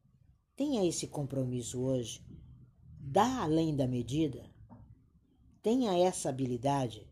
Tenha 0.57 0.83
esse 0.83 1.07
compromisso 1.07 1.83
hoje. 1.83 2.25
Dá 2.99 3.43
além 3.43 3.77
da 3.77 3.87
medida. 3.87 4.51
Tenha 5.63 5.95
essa 5.99 6.31
habilidade. 6.31 7.08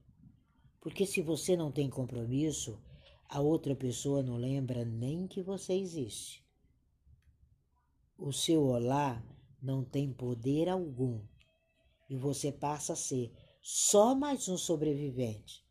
Porque 0.87 1.05
se 1.05 1.21
você 1.21 1.57
não 1.57 1.73
tem 1.73 1.91
compromisso, 1.91 2.81
a 3.29 3.41
outra 3.41 3.75
pessoa 3.75 4.23
não 4.23 4.37
lembra 4.37 4.85
nem 4.85 5.27
que 5.27 5.43
você 5.43 5.73
existe. 5.73 6.47
O 8.17 8.33
seu 8.33 8.63
olá 8.63 9.21
não 9.61 9.83
tem 9.83 10.13
poder 10.13 10.69
algum 10.69 11.21
e 12.09 12.17
você 12.17 12.53
passa 12.53 12.93
a 12.93 12.97
ser 12.97 13.33
só 13.61 14.15
mais 14.15 14.49
um 14.49 14.57
sobrevivente. 14.57 15.67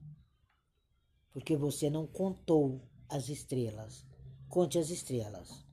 Porque 1.32 1.56
você 1.56 1.90
não 1.90 2.06
contou 2.06 2.82
as 3.08 3.30
estrelas. 3.30 4.06
Conte 4.50 4.78
as 4.78 4.90
estrelas. 4.90 5.66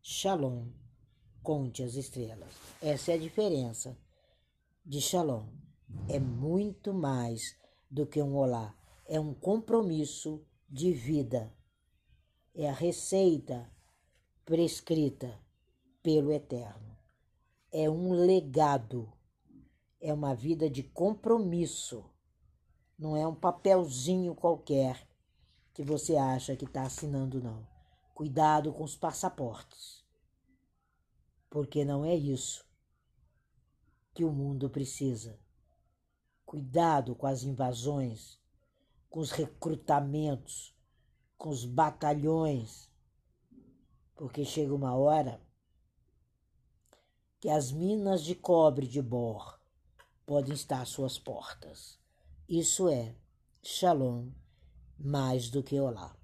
Shalom, 0.00 0.66
conte 1.42 1.82
as 1.82 1.92
estrelas. 1.92 2.54
Essa 2.80 3.12
é 3.12 3.16
a 3.16 3.18
diferença 3.18 3.98
de 4.82 5.02
Shalom. 5.02 5.46
É 6.08 6.18
muito 6.18 6.94
mais 6.94 7.54
do 7.90 8.06
que 8.06 8.22
um 8.22 8.36
olá. 8.36 8.74
É 9.06 9.18
um 9.18 9.32
compromisso 9.32 10.44
de 10.68 10.92
vida. 10.92 11.52
É 12.54 12.68
a 12.68 12.72
receita 12.72 13.70
prescrita 14.44 15.38
pelo 16.02 16.32
Eterno. 16.32 16.96
É 17.70 17.88
um 17.88 18.12
legado. 18.12 19.12
É 20.00 20.12
uma 20.12 20.34
vida 20.34 20.68
de 20.68 20.82
compromisso. 20.82 22.04
Não 22.98 23.16
é 23.16 23.26
um 23.26 23.34
papelzinho 23.34 24.34
qualquer 24.34 25.06
que 25.72 25.82
você 25.82 26.16
acha 26.16 26.56
que 26.56 26.64
está 26.64 26.82
assinando, 26.82 27.40
não. 27.40 27.66
Cuidado 28.14 28.72
com 28.72 28.82
os 28.82 28.96
passaportes. 28.96 30.04
Porque 31.48 31.84
não 31.84 32.04
é 32.04 32.14
isso 32.14 32.66
que 34.12 34.24
o 34.24 34.32
mundo 34.32 34.68
precisa. 34.68 35.38
Cuidado 36.48 37.14
com 37.14 37.26
as 37.26 37.42
invasões 37.42 38.38
com 39.08 39.20
os 39.20 39.30
recrutamentos, 39.30 40.74
com 41.36 41.48
os 41.50 41.64
batalhões, 41.64 42.90
porque 44.14 44.44
chega 44.44 44.74
uma 44.74 44.94
hora 44.94 45.40
que 47.40 47.48
as 47.48 47.70
minas 47.70 48.22
de 48.24 48.34
cobre 48.34 48.86
de 48.86 49.00
Bor 49.00 49.58
podem 50.26 50.54
estar 50.54 50.82
às 50.82 50.88
suas 50.88 51.18
portas. 51.18 51.98
Isso 52.48 52.88
é 52.88 53.14
Shalom 53.62 54.30
mais 54.98 55.48
do 55.48 55.62
que 55.62 55.78
Olá. 55.78 56.17